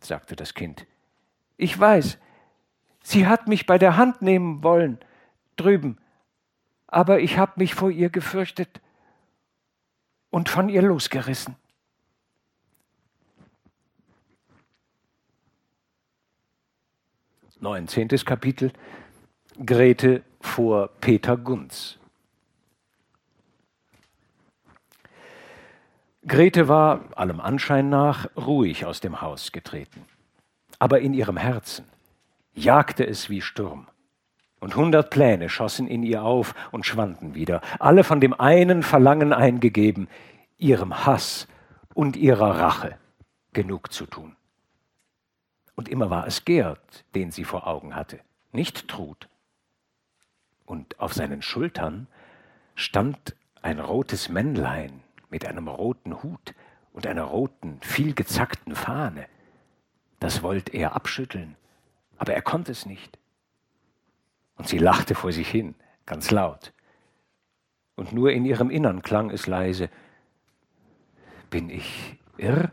[0.00, 0.86] sagte das Kind.
[1.56, 2.18] Ich weiß,
[3.02, 5.00] sie hat mich bei der Hand nehmen wollen,
[5.56, 5.98] drüben,
[6.86, 8.80] aber ich hab mich vor ihr gefürchtet
[10.30, 11.56] und von ihr losgerissen.
[17.58, 18.72] Neunzehntes Kapitel
[19.66, 21.98] Grete vor Peter Gunz.
[26.26, 30.04] Grete war, allem Anschein nach, ruhig aus dem Haus getreten.
[30.78, 31.86] Aber in ihrem Herzen
[32.54, 33.88] jagte es wie Sturm.
[34.60, 39.32] Und hundert Pläne schossen in ihr auf und schwanden wieder, alle von dem einen Verlangen
[39.32, 40.08] eingegeben,
[40.58, 41.48] ihrem Hass
[41.94, 42.98] und ihrer Rache.
[43.52, 44.36] genug zu tun.
[45.74, 48.20] Und immer war es Gerd, den sie vor Augen hatte,
[48.52, 49.28] nicht Trud.
[50.72, 52.06] Und auf seinen Schultern
[52.76, 56.54] stand ein rotes Männlein mit einem roten Hut
[56.94, 59.26] und einer roten, vielgezackten Fahne.
[60.18, 61.56] Das wollte er abschütteln,
[62.16, 63.18] aber er konnte es nicht.
[64.56, 65.74] Und sie lachte vor sich hin,
[66.06, 66.72] ganz laut.
[67.94, 69.90] Und nur in ihrem Innern klang es leise,
[71.50, 72.72] bin ich irr?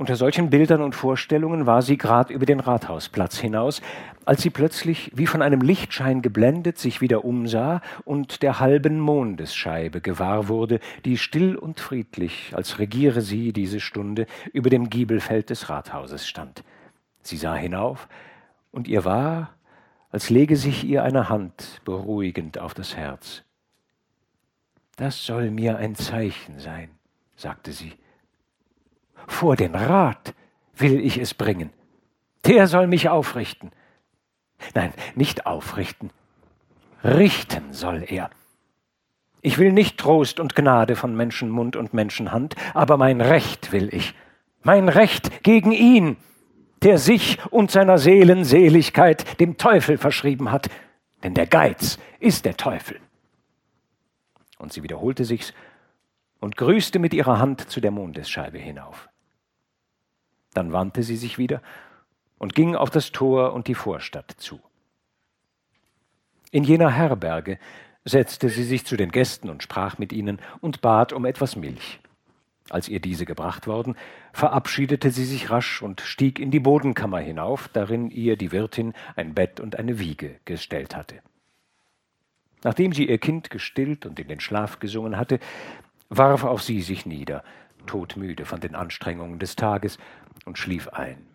[0.00, 3.82] Unter solchen Bildern und Vorstellungen war sie grad über den Rathausplatz hinaus,
[4.24, 10.00] als sie plötzlich wie von einem Lichtschein geblendet sich wieder umsah und der halben Mondesscheibe
[10.00, 15.68] gewahr wurde, die still und friedlich, als regiere sie diese Stunde, über dem Giebelfeld des
[15.68, 16.62] Rathauses stand.
[17.22, 18.08] Sie sah hinauf,
[18.70, 19.54] und ihr war,
[20.10, 23.42] als lege sich ihr eine Hand beruhigend auf das Herz.
[24.94, 26.90] Das soll mir ein Zeichen sein,
[27.34, 27.94] sagte sie
[29.28, 30.34] vor den Rat
[30.76, 31.70] will ich es bringen.
[32.44, 33.70] Der soll mich aufrichten.
[34.74, 36.10] Nein, nicht aufrichten.
[37.04, 38.30] Richten soll er.
[39.40, 44.14] Ich will nicht Trost und Gnade von Menschenmund und Menschenhand, aber mein Recht will ich.
[44.62, 46.16] Mein Recht gegen ihn,
[46.82, 50.68] der sich und seiner Seelen Seligkeit dem Teufel verschrieben hat.
[51.22, 52.98] Denn der Geiz ist der Teufel.
[54.58, 55.52] Und sie wiederholte sich's
[56.40, 59.08] und grüßte mit ihrer Hand zu der Mondesscheibe hinauf.
[60.54, 61.62] Dann wandte sie sich wieder
[62.38, 64.60] und ging auf das Tor und die Vorstadt zu.
[66.50, 67.58] In jener Herberge
[68.04, 72.00] setzte sie sich zu den Gästen und sprach mit ihnen und bat um etwas Milch.
[72.70, 73.96] Als ihr diese gebracht worden,
[74.32, 79.34] verabschiedete sie sich rasch und stieg in die Bodenkammer hinauf, darin ihr die Wirtin ein
[79.34, 81.16] Bett und eine Wiege gestellt hatte.
[82.64, 85.38] Nachdem sie ihr Kind gestillt und in den Schlaf gesungen hatte,
[86.08, 87.42] warf auch sie sich nieder,
[87.86, 89.98] todmüde von den Anstrengungen des Tages,
[90.44, 91.26] und schlief ein.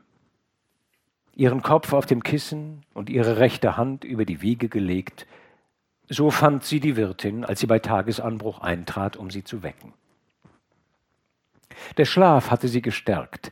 [1.35, 5.25] Ihren Kopf auf dem Kissen und ihre rechte Hand über die Wiege gelegt,
[6.09, 9.93] so fand sie die Wirtin, als sie bei Tagesanbruch eintrat, um sie zu wecken.
[11.97, 13.51] Der Schlaf hatte sie gestärkt,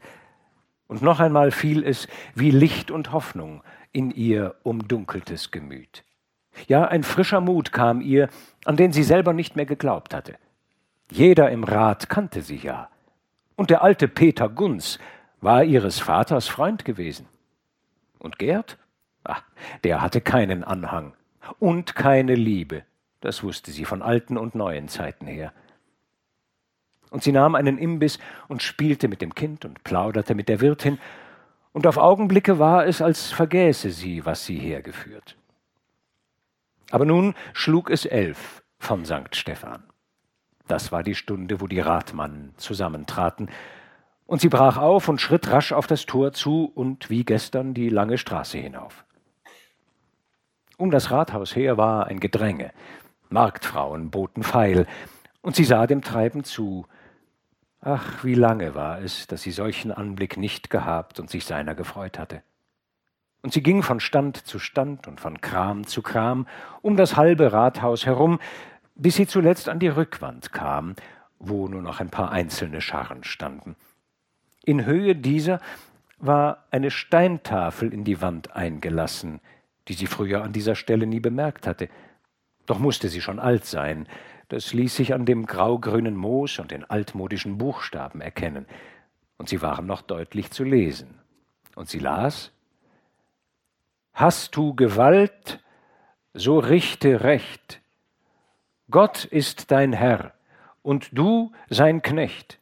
[0.88, 6.04] und noch einmal fiel es wie Licht und Hoffnung in ihr umdunkeltes Gemüt.
[6.68, 8.28] Ja, ein frischer Mut kam ihr,
[8.66, 10.36] an den sie selber nicht mehr geglaubt hatte.
[11.10, 12.89] Jeder im Rat kannte sie ja.
[13.56, 14.99] Und der alte Peter Gunz
[15.41, 17.27] war ihres Vaters Freund gewesen.
[18.19, 18.77] Und Gerd?
[19.23, 19.43] Ach,
[19.83, 21.13] der hatte keinen Anhang
[21.59, 22.83] und keine Liebe.
[23.19, 25.53] Das wusste sie von alten und neuen Zeiten her.
[27.09, 30.97] Und sie nahm einen Imbiss und spielte mit dem Kind und plauderte mit der Wirtin,
[31.73, 35.37] und auf Augenblicke war es, als vergäße sie, was sie hergeführt.
[36.89, 39.33] Aber nun schlug es elf von St.
[39.35, 39.83] Stephan.
[40.67, 43.49] Das war die Stunde, wo die Ratmannen zusammentraten,
[44.32, 47.89] und sie brach auf und schritt rasch auf das Tor zu und wie gestern die
[47.89, 49.03] lange Straße hinauf.
[50.77, 52.71] Um das Rathaus her war ein Gedränge.
[53.27, 54.88] Marktfrauen boten feil,
[55.41, 56.86] und sie sah dem Treiben zu.
[57.82, 62.17] Ach, wie lange war es, dass sie solchen Anblick nicht gehabt und sich seiner gefreut
[62.17, 62.41] hatte.
[63.41, 66.47] Und sie ging von Stand zu Stand und von Kram zu Kram
[66.82, 68.39] um das halbe Rathaus herum,
[68.95, 70.95] bis sie zuletzt an die Rückwand kam,
[71.38, 73.75] wo nur noch ein paar einzelne Scharren standen.
[74.64, 75.59] In Höhe dieser
[76.20, 79.39] war eine Steintafel in die Wand eingelassen,
[79.88, 81.89] die sie früher an dieser Stelle nie bemerkt hatte.
[82.68, 84.07] Doch musste sie schon alt sein,
[84.49, 88.66] das ließ sich an dem graugrünen Moos und den altmodischen Buchstaben erkennen,
[89.38, 91.20] und sie waren noch deutlich zu lesen.
[91.76, 92.51] Und sie las
[94.14, 95.64] Hast du Gewalt,
[96.34, 97.82] so richte Recht.
[98.91, 100.34] Gott ist dein Herr,
[100.84, 102.61] und du sein Knecht.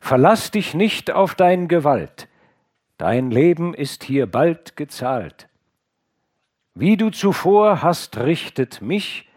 [0.00, 2.28] Verlass dich nicht auf dein Gewalt,
[2.96, 5.48] dein Leben ist hier bald gezahlt.
[6.74, 9.28] Wie du zuvor hast richtet mich,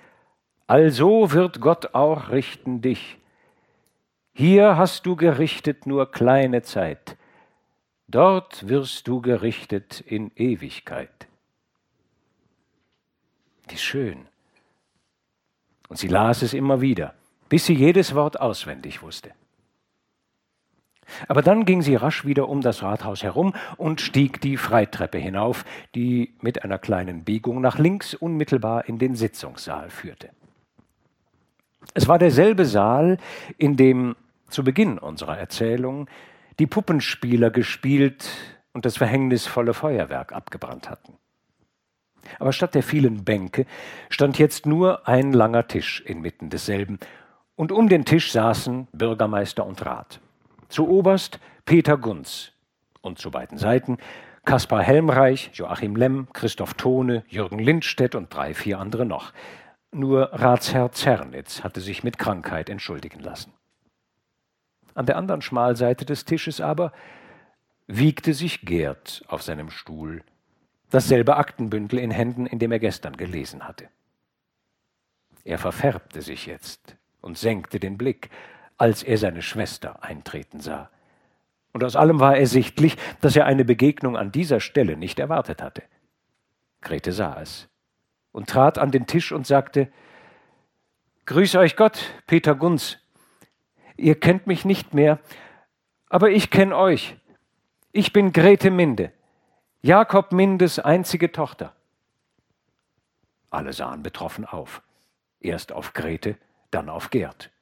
[0.65, 3.17] also wird Gott auch richten dich.
[4.33, 7.17] Hier hast du gerichtet nur kleine Zeit,
[8.07, 11.27] dort wirst du gerichtet in Ewigkeit.
[13.67, 14.25] Wie schön.
[15.89, 17.13] Und sie las es immer wieder,
[17.49, 19.33] bis sie jedes Wort auswendig wusste.
[21.27, 25.65] Aber dann ging sie rasch wieder um das Rathaus herum und stieg die Freitreppe hinauf,
[25.95, 30.29] die mit einer kleinen Biegung nach links unmittelbar in den Sitzungssaal führte.
[31.93, 33.17] Es war derselbe Saal,
[33.57, 34.15] in dem
[34.49, 36.07] zu Beginn unserer Erzählung
[36.59, 38.29] die Puppenspieler gespielt
[38.73, 41.13] und das verhängnisvolle Feuerwerk abgebrannt hatten.
[42.39, 43.65] Aber statt der vielen Bänke
[44.09, 46.99] stand jetzt nur ein langer Tisch inmitten desselben
[47.55, 50.19] Und um den Tisch saßen Bürgermeister und Rat.
[50.73, 52.51] Zu oberst Peter Gunz
[53.01, 53.99] und zu beiden Seiten
[54.43, 59.33] Kaspar Helmreich, Joachim Lemm, Christoph Tone, Jürgen Lindstedt und drei, vier andere noch.
[59.91, 63.53] Nur Ratsherr Zernitz hatte sich mit Krankheit entschuldigen lassen.
[64.95, 66.91] An der anderen Schmalseite des Tisches aber
[67.85, 70.23] wiegte sich Gerd auf seinem Stuhl,
[70.89, 73.89] dasselbe Aktenbündel in Händen, in dem er gestern gelesen hatte.
[75.43, 78.31] Er verfärbte sich jetzt und senkte den Blick,
[78.77, 80.89] als er seine Schwester eintreten sah.
[81.71, 85.83] Und aus allem war ersichtlich, dass er eine Begegnung an dieser Stelle nicht erwartet hatte.
[86.81, 87.67] Grete sah es
[88.31, 89.91] und trat an den Tisch und sagte
[91.25, 92.97] Grüß euch Gott, Peter Gunz.
[93.95, 95.19] Ihr kennt mich nicht mehr,
[96.09, 97.15] aber ich kenn euch.
[97.93, 99.13] Ich bin Grete Minde,
[99.81, 101.73] Jakob Mindes einzige Tochter.
[103.49, 104.81] Alle sahen betroffen auf.
[105.39, 106.37] Erst auf Grete,
[106.71, 107.52] dann auf Gerd.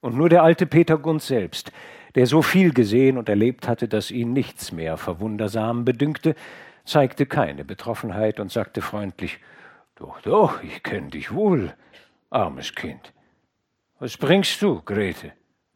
[0.00, 1.72] Und nur der alte Peter Gunz selbst,
[2.14, 6.34] der so viel gesehen und erlebt hatte, dass ihn nichts mehr verwundersam bedünkte,
[6.84, 9.38] zeigte keine Betroffenheit und sagte freundlich
[9.96, 11.74] Doch, doch, ich kenn dich wohl,
[12.30, 13.12] armes Kind.
[13.98, 15.32] Was bringst du, Grete?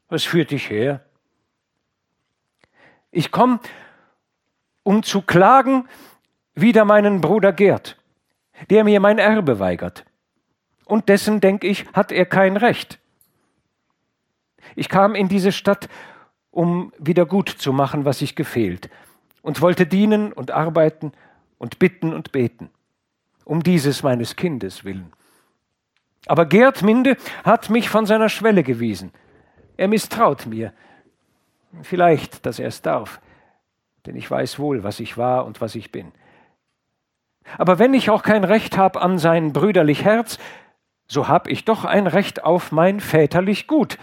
[0.08, 1.04] Was führt dich her?
[3.10, 3.60] Ich komme,
[4.82, 5.88] um zu klagen
[6.54, 7.96] wider meinen Bruder Gerd,
[8.68, 10.04] der mir mein Erbe weigert.
[10.84, 12.99] Und dessen, denk ich, hat er kein Recht.
[14.76, 15.88] Ich kam in diese Stadt,
[16.50, 18.90] um wieder gut zu machen, was ich gefehlt,
[19.42, 21.12] und wollte dienen und arbeiten
[21.58, 22.70] und bitten und beten,
[23.44, 25.12] um dieses meines Kindes willen.
[26.26, 29.12] Aber Gerd Minde hat mich von seiner Schwelle gewiesen.
[29.76, 30.72] Er misstraut mir,
[31.82, 33.20] Vielleicht, dass er es darf,
[34.06, 36.12] denn ich weiß wohl, was ich war und was ich bin.
[37.58, 40.38] Aber wenn ich auch kein Recht habe an sein brüderlich Herz,
[41.06, 43.98] so hab ich doch ein Recht auf mein väterlich Gut.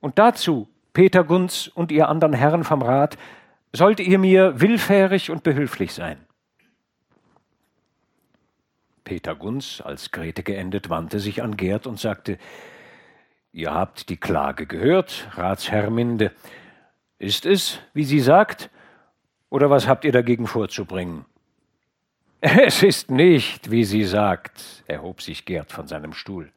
[0.00, 3.16] Und dazu, Peter Gunz und ihr anderen Herren vom Rat,
[3.72, 6.18] sollt ihr mir willfährig und behülflich sein.
[9.04, 12.38] Peter Gunz, als Grete geendet, wandte sich an Gerd und sagte,
[13.52, 16.32] Ihr habt die Klage gehört, Ratsherr Minde.
[17.18, 18.70] Ist es, wie sie sagt,
[19.50, 21.24] oder was habt ihr dagegen vorzubringen?
[22.40, 26.52] Es ist nicht, wie sie sagt, erhob sich Gerd von seinem Stuhl.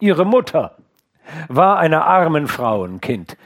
[0.00, 0.76] Ihre Mutter
[1.48, 3.36] war einer armen Frauenkind,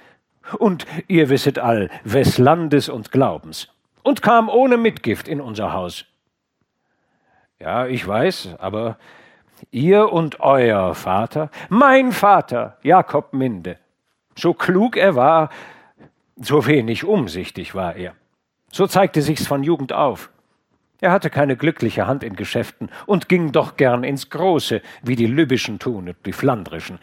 [0.58, 3.68] und ihr wisset all, wes Landes und Glaubens,
[4.02, 6.04] und kam ohne Mitgift in unser Haus.
[7.58, 8.96] Ja, ich weiß, aber
[9.70, 13.78] ihr und euer Vater, mein Vater, Jakob Minde,
[14.34, 15.50] so klug er war,
[16.36, 18.14] so wenig umsichtig war er.
[18.72, 20.30] So zeigte sich's von Jugend auf.
[21.00, 25.26] Er hatte keine glückliche Hand in Geschäften und ging doch gern ins Große, wie die
[25.26, 26.98] Lübischen tun und die Flandrischen.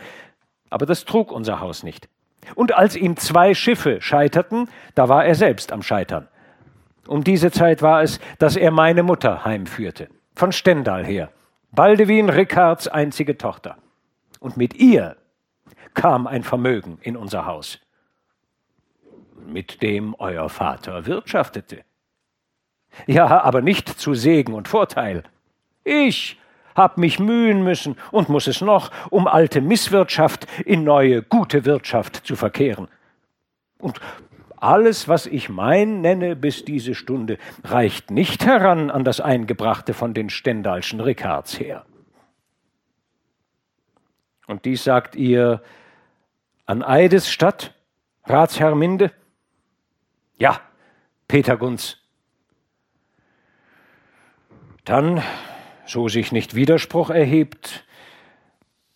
[0.69, 2.09] Aber das trug unser Haus nicht.
[2.55, 6.27] Und als ihm zwei Schiffe scheiterten, da war er selbst am Scheitern.
[7.07, 11.31] Um diese Zeit war es, dass er meine Mutter heimführte, von Stendal her,
[11.71, 13.77] Baldewin Rickards einzige Tochter.
[14.39, 15.17] Und mit ihr
[15.93, 17.79] kam ein Vermögen in unser Haus
[19.47, 21.83] mit dem euer Vater wirtschaftete.
[23.05, 25.23] Ja, aber nicht zu Segen und Vorteil.
[25.83, 26.39] Ich
[26.77, 32.25] hab mich mühen müssen und muss es noch, um alte Misswirtschaft in neue gute Wirtschaft
[32.25, 32.87] zu verkehren.
[33.79, 33.99] Und
[34.55, 40.13] alles, was ich mein nenne bis diese Stunde, reicht nicht heran an das Eingebrachte von
[40.13, 41.85] den Stendalschen Rickards her.
[44.47, 45.61] Und dies sagt ihr
[46.65, 47.73] an Eides Stadt,
[48.25, 49.11] Ratsherr Minde?
[50.37, 50.59] Ja,
[51.27, 51.97] Peter Gunz.
[54.85, 55.21] Dann,
[55.87, 57.85] so sich nicht Widerspruch erhebt,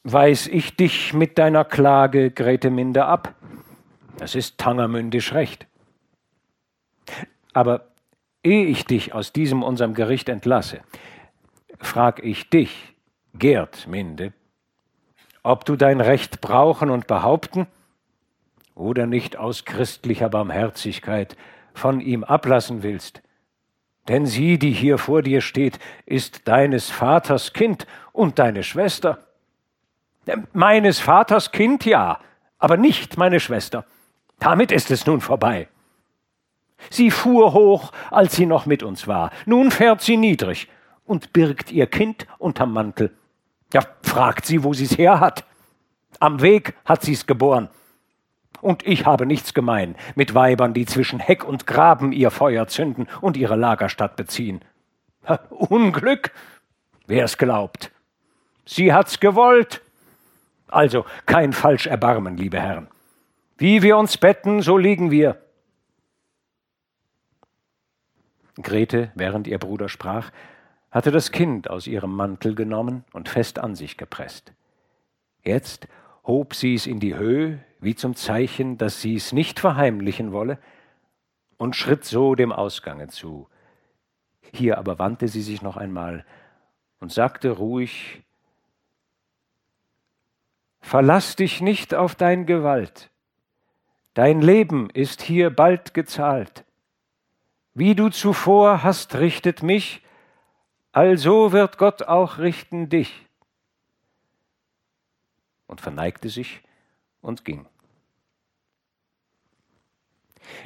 [0.04, 3.36] weis ich dich mit deiner Klage, Grete Minde, ab.
[4.18, 5.68] Das ist tangermündisch recht.
[7.54, 7.88] Aber
[8.44, 10.82] ehe ich dich aus diesem unserem Gericht entlasse,
[11.80, 12.96] frag ich dich,
[13.34, 14.34] Gerd Minde,
[15.44, 17.68] ob du dein Recht brauchen und behaupten
[18.76, 21.38] oder nicht aus christlicher Barmherzigkeit
[21.74, 23.22] von ihm ablassen willst.
[24.08, 29.20] Denn sie, die hier vor dir steht, ist deines Vaters Kind und deine Schwester.
[30.54, 32.20] Meines Vaters Kind ja,
[32.58, 33.86] aber nicht meine Schwester.
[34.40, 35.68] Damit ist es nun vorbei.
[36.90, 39.32] Sie fuhr hoch, als sie noch mit uns war.
[39.46, 40.68] Nun fährt sie niedrig
[41.06, 43.16] und birgt ihr Kind unterm Mantel.
[43.74, 45.46] Ja, fragt sie, wo sie's her hat.
[46.20, 47.70] Am Weg hat sie's geboren.
[48.62, 53.08] Und ich habe nichts gemein mit Weibern, die zwischen Heck und Graben ihr Feuer zünden
[53.20, 54.62] und ihre Lagerstadt beziehen.
[55.50, 56.32] Unglück?
[57.08, 57.92] Wer es glaubt.
[58.66, 59.82] Sie hat's gewollt.
[60.68, 62.88] Also kein falsch Erbarmen, liebe Herren.
[63.58, 65.42] Wie wir uns betten, so liegen wir.
[68.62, 70.32] Grete, während ihr Bruder sprach,
[70.92, 74.54] hatte das Kind aus ihrem Mantel genommen und fest an sich gepresst.
[75.44, 75.88] Jetzt
[76.26, 80.60] hob sie es in die Höhe, wie zum Zeichen, dass sie es nicht verheimlichen wolle,
[81.58, 83.48] und schritt so dem Ausgange zu.
[84.54, 86.26] Hier aber wandte sie sich noch einmal
[87.00, 88.24] und sagte ruhig
[90.80, 93.12] Verlass dich nicht auf dein Gewalt.
[94.16, 96.66] Dein Leben ist hier bald gezahlt.
[97.74, 100.02] Wie du zuvor hast richtet mich,
[100.92, 103.28] also wird Gott auch richten dich.
[105.68, 106.62] Und verneigte sich
[107.22, 107.66] und ging.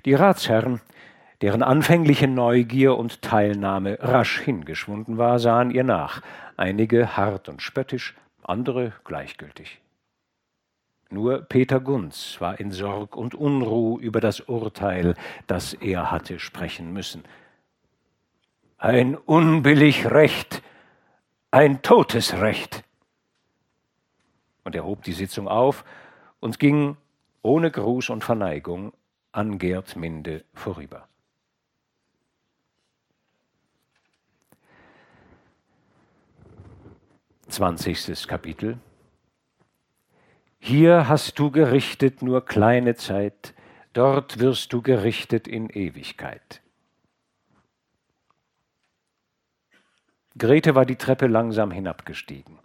[0.05, 0.81] Die Ratsherren,
[1.41, 6.21] deren anfängliche Neugier und Teilnahme rasch hingeschwunden war, sahen ihr nach,
[6.57, 9.81] einige hart und spöttisch, andere gleichgültig.
[11.09, 15.15] Nur Peter Gunz war in Sorg und Unruh über das Urteil,
[15.47, 17.23] das er hatte sprechen müssen.
[18.77, 20.61] Ein unbillig Recht,
[21.51, 22.83] ein totes Recht.
[24.63, 25.85] Und er hob die Sitzung auf
[26.45, 26.95] und ging
[27.41, 28.93] ohne Gruß und Verneigung
[29.31, 31.07] an Gerd Minde vorüber.
[37.47, 38.77] Zwanzigstes Kapitel
[40.59, 43.55] hier hast du gerichtet nur kleine Zeit,
[43.93, 46.61] dort wirst du gerichtet in Ewigkeit.
[50.37, 52.59] Grete war die Treppe langsam hinabgestiegen.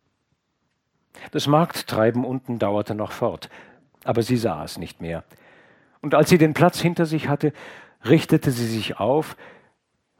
[1.31, 3.49] Das Markttreiben unten dauerte noch fort,
[4.05, 5.25] aber sie sah es nicht mehr.
[6.01, 7.53] Und als sie den Platz hinter sich hatte,
[8.05, 9.37] richtete sie sich auf,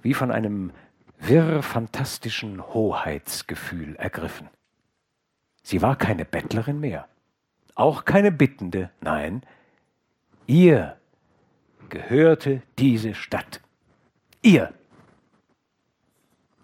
[0.03, 0.73] wie von einem
[1.19, 4.49] wirr fantastischen Hoheitsgefühl ergriffen.
[5.63, 7.07] Sie war keine Bettlerin mehr
[7.81, 9.43] auch keine Bittende, nein,
[10.47, 10.99] ihr
[11.89, 13.61] gehörte diese Stadt.
[14.43, 14.73] Ihr.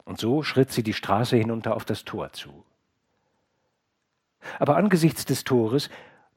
[0.05, 2.65] Und so schritt sie die Straße hinunter auf das Tor zu.
[4.59, 5.89] Aber angesichts des Tores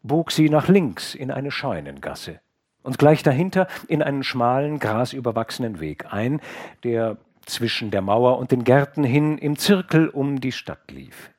[0.04, 2.40] bog sie nach links in eine Scheunengasse
[2.84, 6.42] und gleich dahinter in einen schmalen, grasüberwachsenen Weg ein,
[6.84, 11.32] der zwischen der Mauer und den Gärten hin im Zirkel um die Stadt lief.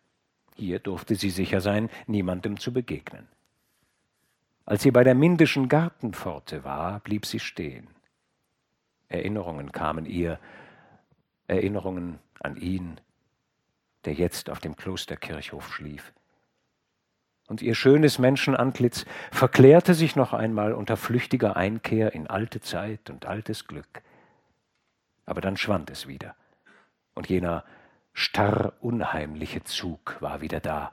[0.57, 3.29] Hier durfte sie sicher sein, niemandem zu begegnen.
[4.67, 7.89] Als sie bei der Mindischen Gartenpforte war, blieb sie stehen.
[9.09, 10.39] Erinnerungen kamen ihr,
[11.47, 13.01] Erinnerungen an ihn,
[14.05, 16.13] der jetzt auf dem Klosterkirchhof schlief.
[17.51, 23.27] Und ihr schönes Menschenantlitz verklärte sich noch einmal unter flüchtiger Einkehr in alte Zeit und
[23.27, 24.03] altes Glück.
[25.27, 26.37] Aber dann schwand es wieder,
[27.15, 27.65] und jener
[28.13, 30.93] starr unheimliche Zug war wieder da,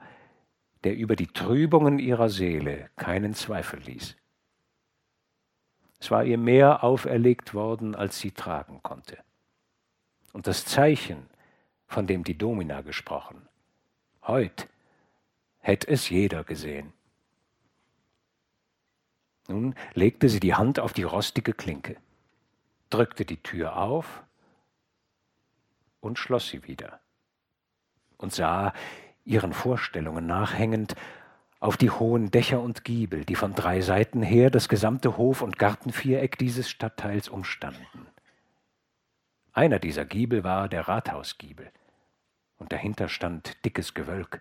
[0.82, 4.16] der über die Trübungen ihrer Seele keinen Zweifel ließ.
[6.00, 9.18] Es war ihr mehr auferlegt worden, als sie tragen konnte.
[10.32, 11.28] Und das Zeichen,
[11.86, 13.46] von dem die Domina gesprochen,
[14.26, 14.66] heut
[15.58, 16.92] hätte es jeder gesehen.
[19.48, 21.96] Nun legte sie die Hand auf die rostige Klinke,
[22.90, 24.22] drückte die Tür auf
[26.00, 27.00] und schloss sie wieder
[28.18, 28.72] und sah,
[29.24, 30.94] ihren Vorstellungen nachhängend,
[31.60, 35.58] auf die hohen Dächer und Giebel, die von drei Seiten her das gesamte Hof- und
[35.58, 38.06] Gartenviereck dieses Stadtteils umstanden.
[39.52, 41.70] Einer dieser Giebel war der Rathausgiebel,
[42.58, 44.40] und dahinter stand dickes Gewölk.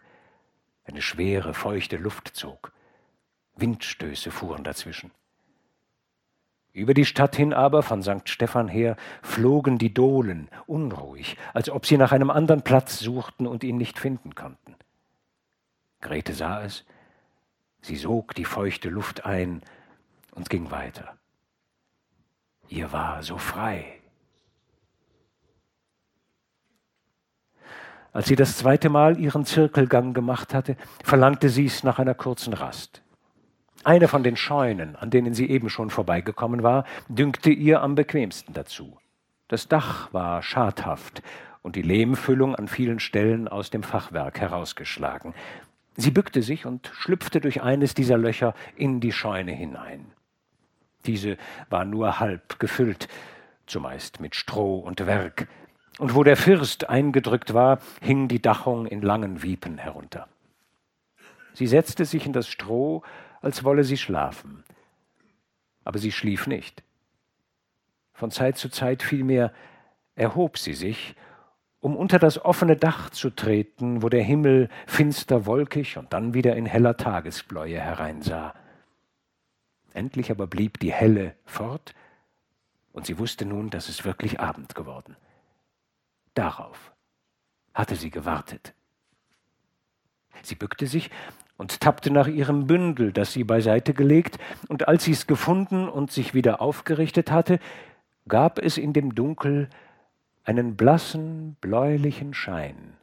[0.88, 2.72] Eine schwere, feuchte Luft zog.
[3.56, 5.12] Windstöße fuhren dazwischen.
[6.72, 8.30] Über die Stadt hin aber, von St.
[8.30, 13.64] Stephan her, flogen die Dohlen, unruhig, als ob sie nach einem anderen Platz suchten und
[13.64, 14.76] ihn nicht finden konnten.
[16.02, 16.86] Grete sah es,
[17.82, 19.64] sie sog die feuchte Luft ein
[20.32, 21.18] und ging weiter.
[22.70, 23.97] Ihr war so frei.
[28.18, 32.54] Als sie das zweite Mal ihren Zirkelgang gemacht hatte, verlangte sie es nach einer kurzen
[32.54, 33.04] Rast.
[33.84, 38.56] Eine von den Scheunen, an denen sie eben schon vorbeigekommen war, dünkte ihr am bequemsten
[38.56, 38.98] dazu.
[39.50, 41.22] Das Dach war schadhaft
[41.62, 45.36] und die Lehmfüllung an vielen Stellen aus dem Fachwerk herausgeschlagen.
[45.96, 50.08] Sie bückte sich und schlüpfte durch eines dieser Löcher in die Scheune hinein.
[51.06, 51.38] Diese
[51.70, 53.10] war nur halb gefüllt,
[53.68, 55.48] zumeist mit Stroh und Werk,
[56.00, 60.28] und wo der First eingedrückt war, hing die Dachung in langen Wiepen herunter.
[61.54, 63.04] Sie setzte sich in das Stroh
[63.42, 64.64] als wolle sie schlafen.
[65.84, 66.84] Aber sie schlief nicht.
[68.14, 69.54] Von Zeit zu Zeit vielmehr
[70.16, 71.16] erhob sie sich,
[71.80, 76.56] um unter das offene Dach zu treten, wo der Himmel finster wolkig und dann wieder
[76.56, 78.54] in heller Tagesbläue hereinsah.
[79.94, 81.94] Endlich aber blieb die Helle fort,
[82.92, 85.16] und sie wusste nun, dass es wirklich Abend geworden.
[86.38, 86.94] Darauf
[87.74, 88.76] hatte sie gewartet.
[90.44, 91.10] Sie bückte sich
[91.58, 94.38] und tappte nach ihrem Bündel, das sie beiseite gelegt,
[94.68, 97.58] und als sie es gefunden und sich wieder aufgerichtet hatte,
[98.28, 99.68] gab es in dem Dunkel
[100.44, 102.98] einen blassen, bläulichen Schein,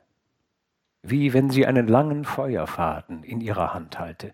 [1.03, 4.33] wie wenn sie einen langen Feuerfaden in ihrer Hand halte.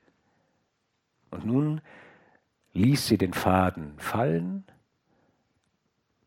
[1.30, 1.80] Und nun
[2.74, 4.66] ließ sie den Faden fallen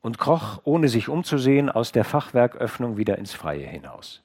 [0.04, 4.22] und kroch, ohne sich umzusehen, aus der Fachwerköffnung wieder ins Freie hinaus.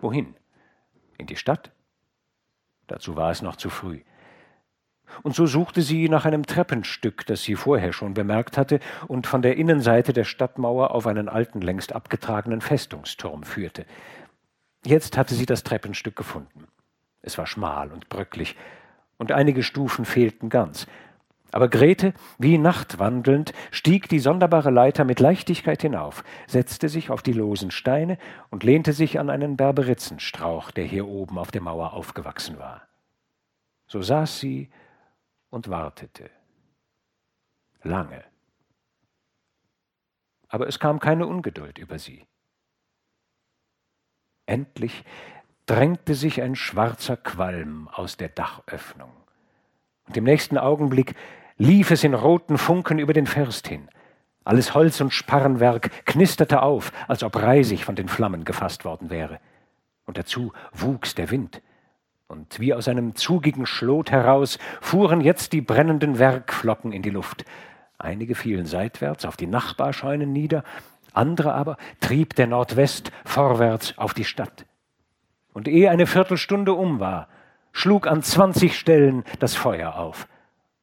[0.00, 0.34] Wohin?
[1.16, 1.70] In die Stadt?
[2.88, 4.00] Dazu war es noch zu früh.
[5.22, 9.40] Und so suchte sie nach einem Treppenstück, das sie vorher schon bemerkt hatte und von
[9.40, 13.86] der Innenseite der Stadtmauer auf einen alten, längst abgetragenen Festungsturm führte.
[14.84, 16.66] Jetzt hatte sie das Treppenstück gefunden.
[17.22, 18.56] Es war schmal und bröcklich,
[19.16, 20.88] und einige Stufen fehlten ganz.
[21.54, 27.32] Aber Grete, wie nachtwandelnd, stieg die sonderbare Leiter mit Leichtigkeit hinauf, setzte sich auf die
[27.32, 28.18] losen Steine
[28.50, 32.88] und lehnte sich an einen Berberitzenstrauch, der hier oben auf der Mauer aufgewachsen war.
[33.86, 34.68] So saß sie
[35.48, 36.28] und wartete.
[37.84, 38.24] Lange.
[40.48, 42.26] Aber es kam keine Ungeduld über sie.
[44.46, 45.04] Endlich
[45.66, 49.12] drängte sich ein schwarzer Qualm aus der Dachöffnung.
[50.08, 51.14] Und im nächsten Augenblick
[51.56, 53.88] lief es in roten Funken über den First hin.
[54.44, 59.38] Alles Holz und Sparrenwerk knisterte auf, als ob Reisig von den Flammen gefasst worden wäre.
[60.04, 61.62] Und dazu wuchs der Wind.
[62.26, 67.44] Und wie aus einem zugigen Schlot heraus fuhren jetzt die brennenden Werkflocken in die Luft.
[67.96, 70.64] Einige fielen seitwärts auf die Nachbarscheunen nieder,
[71.12, 74.66] andere aber trieb der Nordwest vorwärts auf die Stadt.
[75.52, 77.28] Und ehe eine Viertelstunde um war,
[77.72, 80.26] schlug an zwanzig Stellen das Feuer auf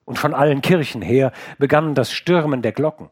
[0.06, 3.10] und von allen Kirchen her begann das Stürmen der Glocken.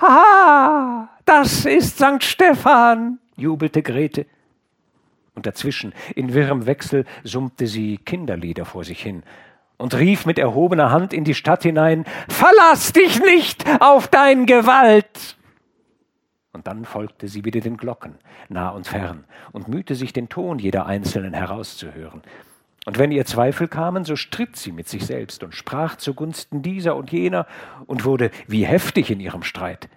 [0.00, 2.22] Ha, das ist St.
[2.22, 4.26] Stephan, jubelte Grete.
[5.34, 9.24] Und dazwischen, in wirrem Wechsel, summte sie Kinderlieder vor sich hin
[9.76, 15.36] und rief mit erhobener Hand in die Stadt hinein, Verlass dich nicht auf dein Gewalt!
[16.52, 18.14] Und dann folgte sie wieder den Glocken,
[18.48, 22.22] nah und fern, und mühte sich den Ton jeder einzelnen herauszuhören.
[22.84, 26.96] Und wenn ihr Zweifel kamen, so stritt sie mit sich selbst und sprach zugunsten dieser
[26.96, 27.46] und jener
[27.86, 29.88] und wurde wie heftig in ihrem Streit.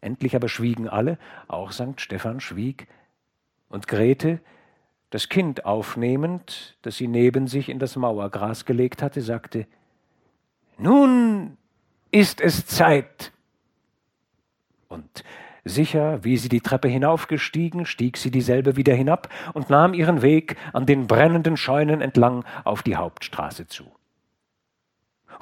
[0.00, 2.00] Endlich aber schwiegen alle, auch St.
[2.00, 2.88] Stephan schwieg,
[3.68, 4.40] und Grete,
[5.10, 9.66] das Kind aufnehmend, das sie neben sich in das Mauergras gelegt hatte, sagte,
[10.78, 11.56] Nun
[12.10, 13.32] ist es Zeit.
[14.88, 15.24] Und
[15.64, 20.56] Sicher, wie sie die Treppe hinaufgestiegen, stieg sie dieselbe wieder hinab und nahm ihren Weg
[20.72, 23.84] an den brennenden Scheunen entlang auf die Hauptstraße zu.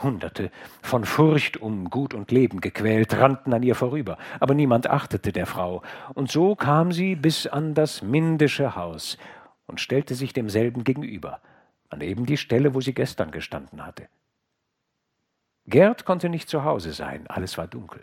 [0.02, 0.50] Hunderte,
[0.82, 5.46] von Furcht um Gut und Leben gequält, rannten an ihr vorüber, aber niemand achtete der
[5.46, 5.82] Frau,
[6.14, 9.18] und so kam sie bis an das mindische Haus
[9.66, 11.40] und stellte sich demselben gegenüber,
[11.88, 14.08] an eben die Stelle, wo sie gestern gestanden hatte.
[15.66, 18.00] Gerd konnte nicht zu Hause sein, alles war dunkel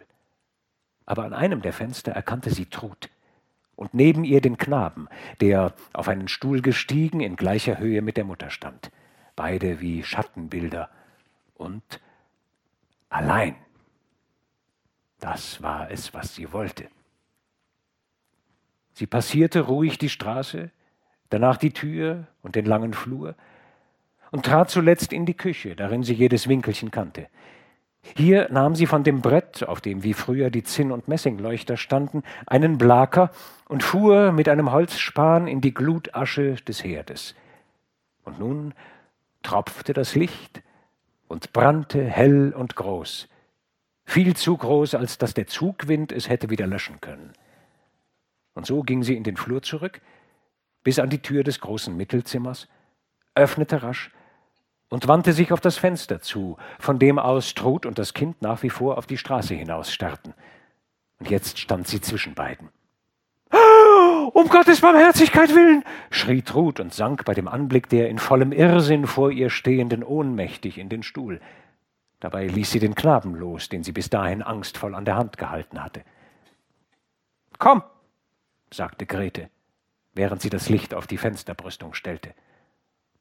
[1.06, 3.10] aber an einem der Fenster erkannte sie Trud
[3.76, 5.08] und neben ihr den Knaben,
[5.42, 8.92] der auf einen Stuhl gestiegen in gleicher Höhe mit der Mutter stand,
[9.36, 10.90] beide wie Schattenbilder
[11.56, 12.00] und
[13.10, 13.56] allein.
[15.20, 16.88] Das war es, was sie wollte.
[18.94, 20.72] Sie passierte ruhig die Straße,
[21.30, 23.36] danach die Tür und den langen Flur
[24.32, 27.28] und trat zuletzt in die Küche, darin sie jedes Winkelchen kannte.
[28.14, 32.24] Hier nahm sie von dem Brett, auf dem wie früher die Zinn- und Messingleuchter standen,
[32.46, 33.32] einen Blaker
[33.68, 37.36] und fuhr mit einem Holzspan in die Glutasche des Herdes.
[38.24, 38.74] Und nun
[39.42, 40.62] tropfte das Licht
[41.28, 43.28] und brannte hell und groß,
[44.06, 47.34] viel zu groß, als dass der Zugwind es hätte wieder löschen können.
[48.54, 50.02] Und so ging sie in den Flur zurück,
[50.84, 52.68] bis an die Tür des großen Mittelzimmers,
[53.34, 54.12] öffnete rasch
[54.96, 58.64] und wandte sich auf das Fenster zu, von dem aus Trud und das Kind nach
[58.64, 60.34] wie vor auf die Straße hinaus starrten.
[61.20, 62.70] Und jetzt stand sie zwischen beiden.
[64.32, 65.84] Um Gottes Barmherzigkeit willen!
[66.12, 70.78] schrie Trud und sank bei dem Anblick der in vollem Irrsinn vor ihr stehenden ohnmächtig
[70.78, 71.42] in den Stuhl.
[72.22, 75.84] Dabei ließ sie den Knaben los, den sie bis dahin angstvoll an der Hand gehalten
[75.84, 76.04] hatte.
[77.60, 77.84] Komm,
[78.72, 79.50] sagte Grete,
[80.14, 82.34] während sie das Licht auf die Fensterbrüstung stellte.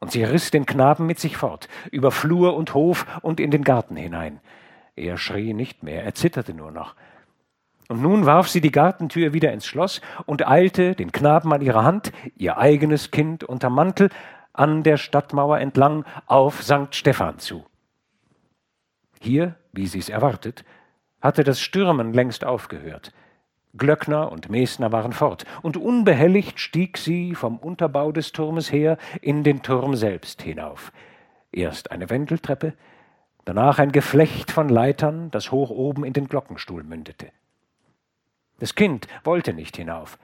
[0.00, 3.64] Und sie riss den Knaben mit sich fort, über Flur und Hof und in den
[3.64, 4.40] Garten hinein.
[4.96, 6.94] Er schrie nicht mehr, er zitterte nur noch.
[7.88, 11.84] Und nun warf sie die Gartentür wieder ins Schloss und eilte, den Knaben an ihrer
[11.84, 14.10] Hand, ihr eigenes Kind unter Mantel,
[14.52, 16.92] an der Stadtmauer entlang auf St.
[16.94, 17.64] Stephan zu.
[19.20, 20.64] Hier, wie sie es erwartet,
[21.20, 23.12] hatte das Stürmen längst aufgehört.
[23.76, 29.42] Glöckner und Mesner waren fort, und unbehelligt stieg sie vom Unterbau des Turmes her in
[29.42, 30.92] den Turm selbst hinauf.
[31.50, 32.74] Erst eine Wendeltreppe,
[33.44, 37.30] danach ein Geflecht von Leitern, das hoch oben in den Glockenstuhl mündete.
[38.60, 40.18] Das Kind wollte nicht hinauf,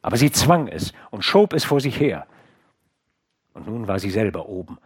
[0.00, 2.26] aber sie zwang es und schob es vor sich her.
[3.52, 4.78] Und nun war sie selber oben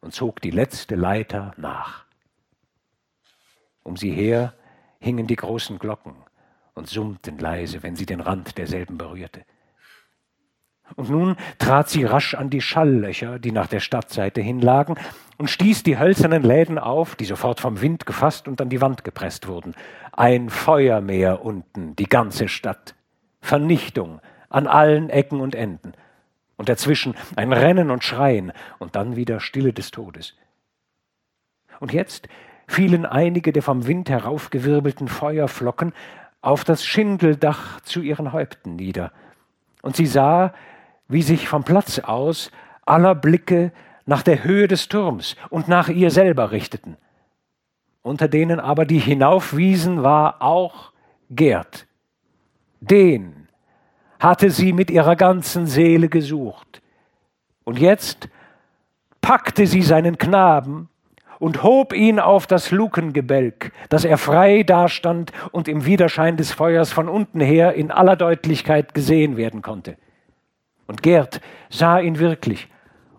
[0.00, 2.04] und zog die letzte Leiter nach.
[3.82, 4.54] Um sie her
[5.00, 6.14] hingen die großen Glocken
[6.74, 9.42] und summten leise, wenn sie den Rand derselben berührte.
[10.96, 14.96] Und nun trat sie rasch an die Schalllöcher, die nach der Stadtseite hinlagen,
[15.38, 19.04] und stieß die hölzernen Läden auf, die sofort vom Wind gefasst und an die Wand
[19.04, 19.74] gepresst wurden.
[20.12, 22.94] Ein Feuermeer unten, die ganze Stadt.
[23.40, 25.92] Vernichtung an allen Ecken und Enden.
[26.56, 30.34] Und dazwischen ein Rennen und Schreien und dann wieder Stille des Todes.
[31.78, 32.28] Und jetzt
[32.66, 35.94] fielen einige der vom Wind heraufgewirbelten Feuerflocken
[36.42, 39.12] auf das Schindeldach zu ihren Häupten nieder.
[39.82, 40.52] Und sie sah,
[41.08, 42.50] wie sich vom Platz aus
[42.84, 43.72] aller Blicke
[44.06, 46.96] nach der Höhe des Turms und nach ihr selber richteten.
[48.02, 50.92] Unter denen aber, die hinaufwiesen, war auch
[51.30, 51.86] Gerd.
[52.80, 53.48] Den
[54.18, 56.82] hatte sie mit ihrer ganzen Seele gesucht.
[57.64, 58.28] Und jetzt
[59.20, 60.89] packte sie seinen Knaben
[61.40, 66.92] und hob ihn auf das Lukengebälk, dass er frei dastand und im Widerschein des Feuers
[66.92, 69.96] von unten her in aller Deutlichkeit gesehen werden konnte.
[70.86, 71.40] Und Gerd
[71.70, 72.68] sah ihn wirklich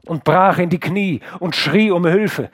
[0.05, 2.51] und brach in die Knie und schrie um Hilfe.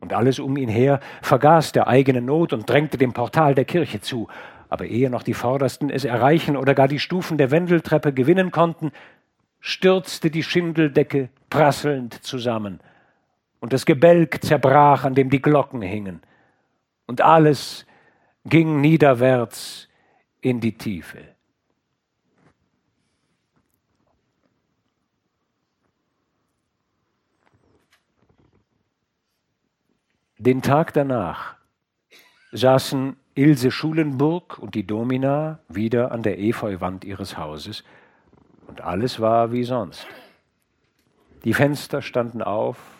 [0.00, 4.00] Und alles um ihn her vergaß der eigene Not und drängte dem Portal der Kirche
[4.00, 4.26] zu.
[4.68, 8.90] Aber ehe noch die Vordersten es erreichen oder gar die Stufen der Wendeltreppe gewinnen konnten,
[9.60, 12.80] stürzte die Schindeldecke prasselnd zusammen
[13.64, 16.20] und das Gebälk zerbrach, an dem die Glocken hingen,
[17.06, 17.86] und alles
[18.44, 19.88] ging niederwärts
[20.42, 21.22] in die Tiefe.
[30.36, 31.56] Den Tag danach
[32.52, 37.82] saßen Ilse Schulenburg und die Domina wieder an der Efeuwand ihres Hauses,
[38.66, 40.06] und alles war wie sonst.
[41.44, 42.93] Die Fenster standen auf,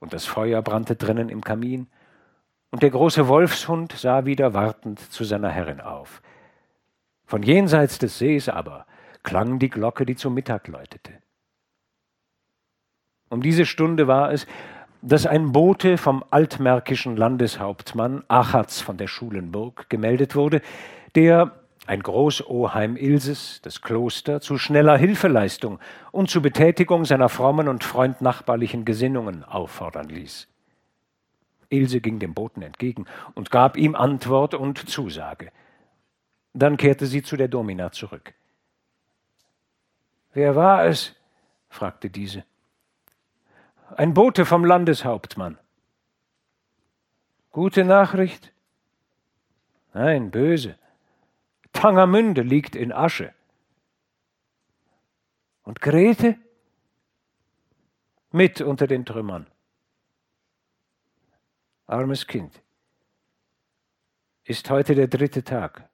[0.00, 1.86] und das Feuer brannte drinnen im Kamin,
[2.72, 6.22] und der große Wolfshund sah wieder wartend zu seiner Herrin auf.
[7.24, 8.86] Von jenseits des Sees aber
[9.22, 11.12] klang die Glocke, die zum Mittag läutete.
[13.28, 14.46] Um diese Stunde war es,
[15.02, 20.60] dass ein Bote vom altmärkischen Landeshauptmann Achatz von der Schulenburg gemeldet wurde,
[21.14, 25.78] der ein Großoheim Ilses, das Kloster, zu schneller Hilfeleistung
[26.12, 30.46] und zur Betätigung seiner frommen und freundnachbarlichen Gesinnungen auffordern ließ.
[31.70, 35.52] Ilse ging dem Boten entgegen und gab ihm Antwort und Zusage.
[36.52, 38.34] Dann kehrte sie zu der Domina zurück.
[40.32, 41.14] Wer war es?
[41.68, 42.44] fragte diese.
[43.96, 45.58] Ein Bote vom Landeshauptmann.
[47.52, 48.52] Gute Nachricht?
[49.92, 50.76] Nein, böse.
[51.72, 53.34] Tangermünde liegt in Asche.
[55.62, 56.38] Und Grete?
[58.32, 59.46] Mit unter den Trümmern.
[61.86, 62.62] Armes Kind.
[64.44, 65.88] Ist heute der dritte Tag.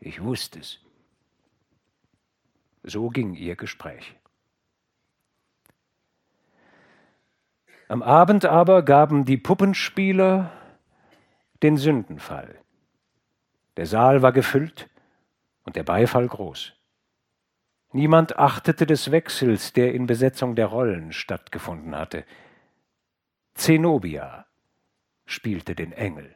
[0.00, 0.80] Ich wusste es.
[2.84, 4.14] So ging ihr Gespräch.
[7.88, 10.52] Am Abend aber gaben die Puppenspieler
[11.62, 12.60] den Sündenfall.
[13.78, 14.90] Der Saal war gefüllt
[15.62, 16.72] und der Beifall groß.
[17.92, 22.24] Niemand achtete des Wechsels, der in Besetzung der Rollen stattgefunden hatte.
[23.54, 24.46] Zenobia
[25.26, 26.34] spielte den Engel.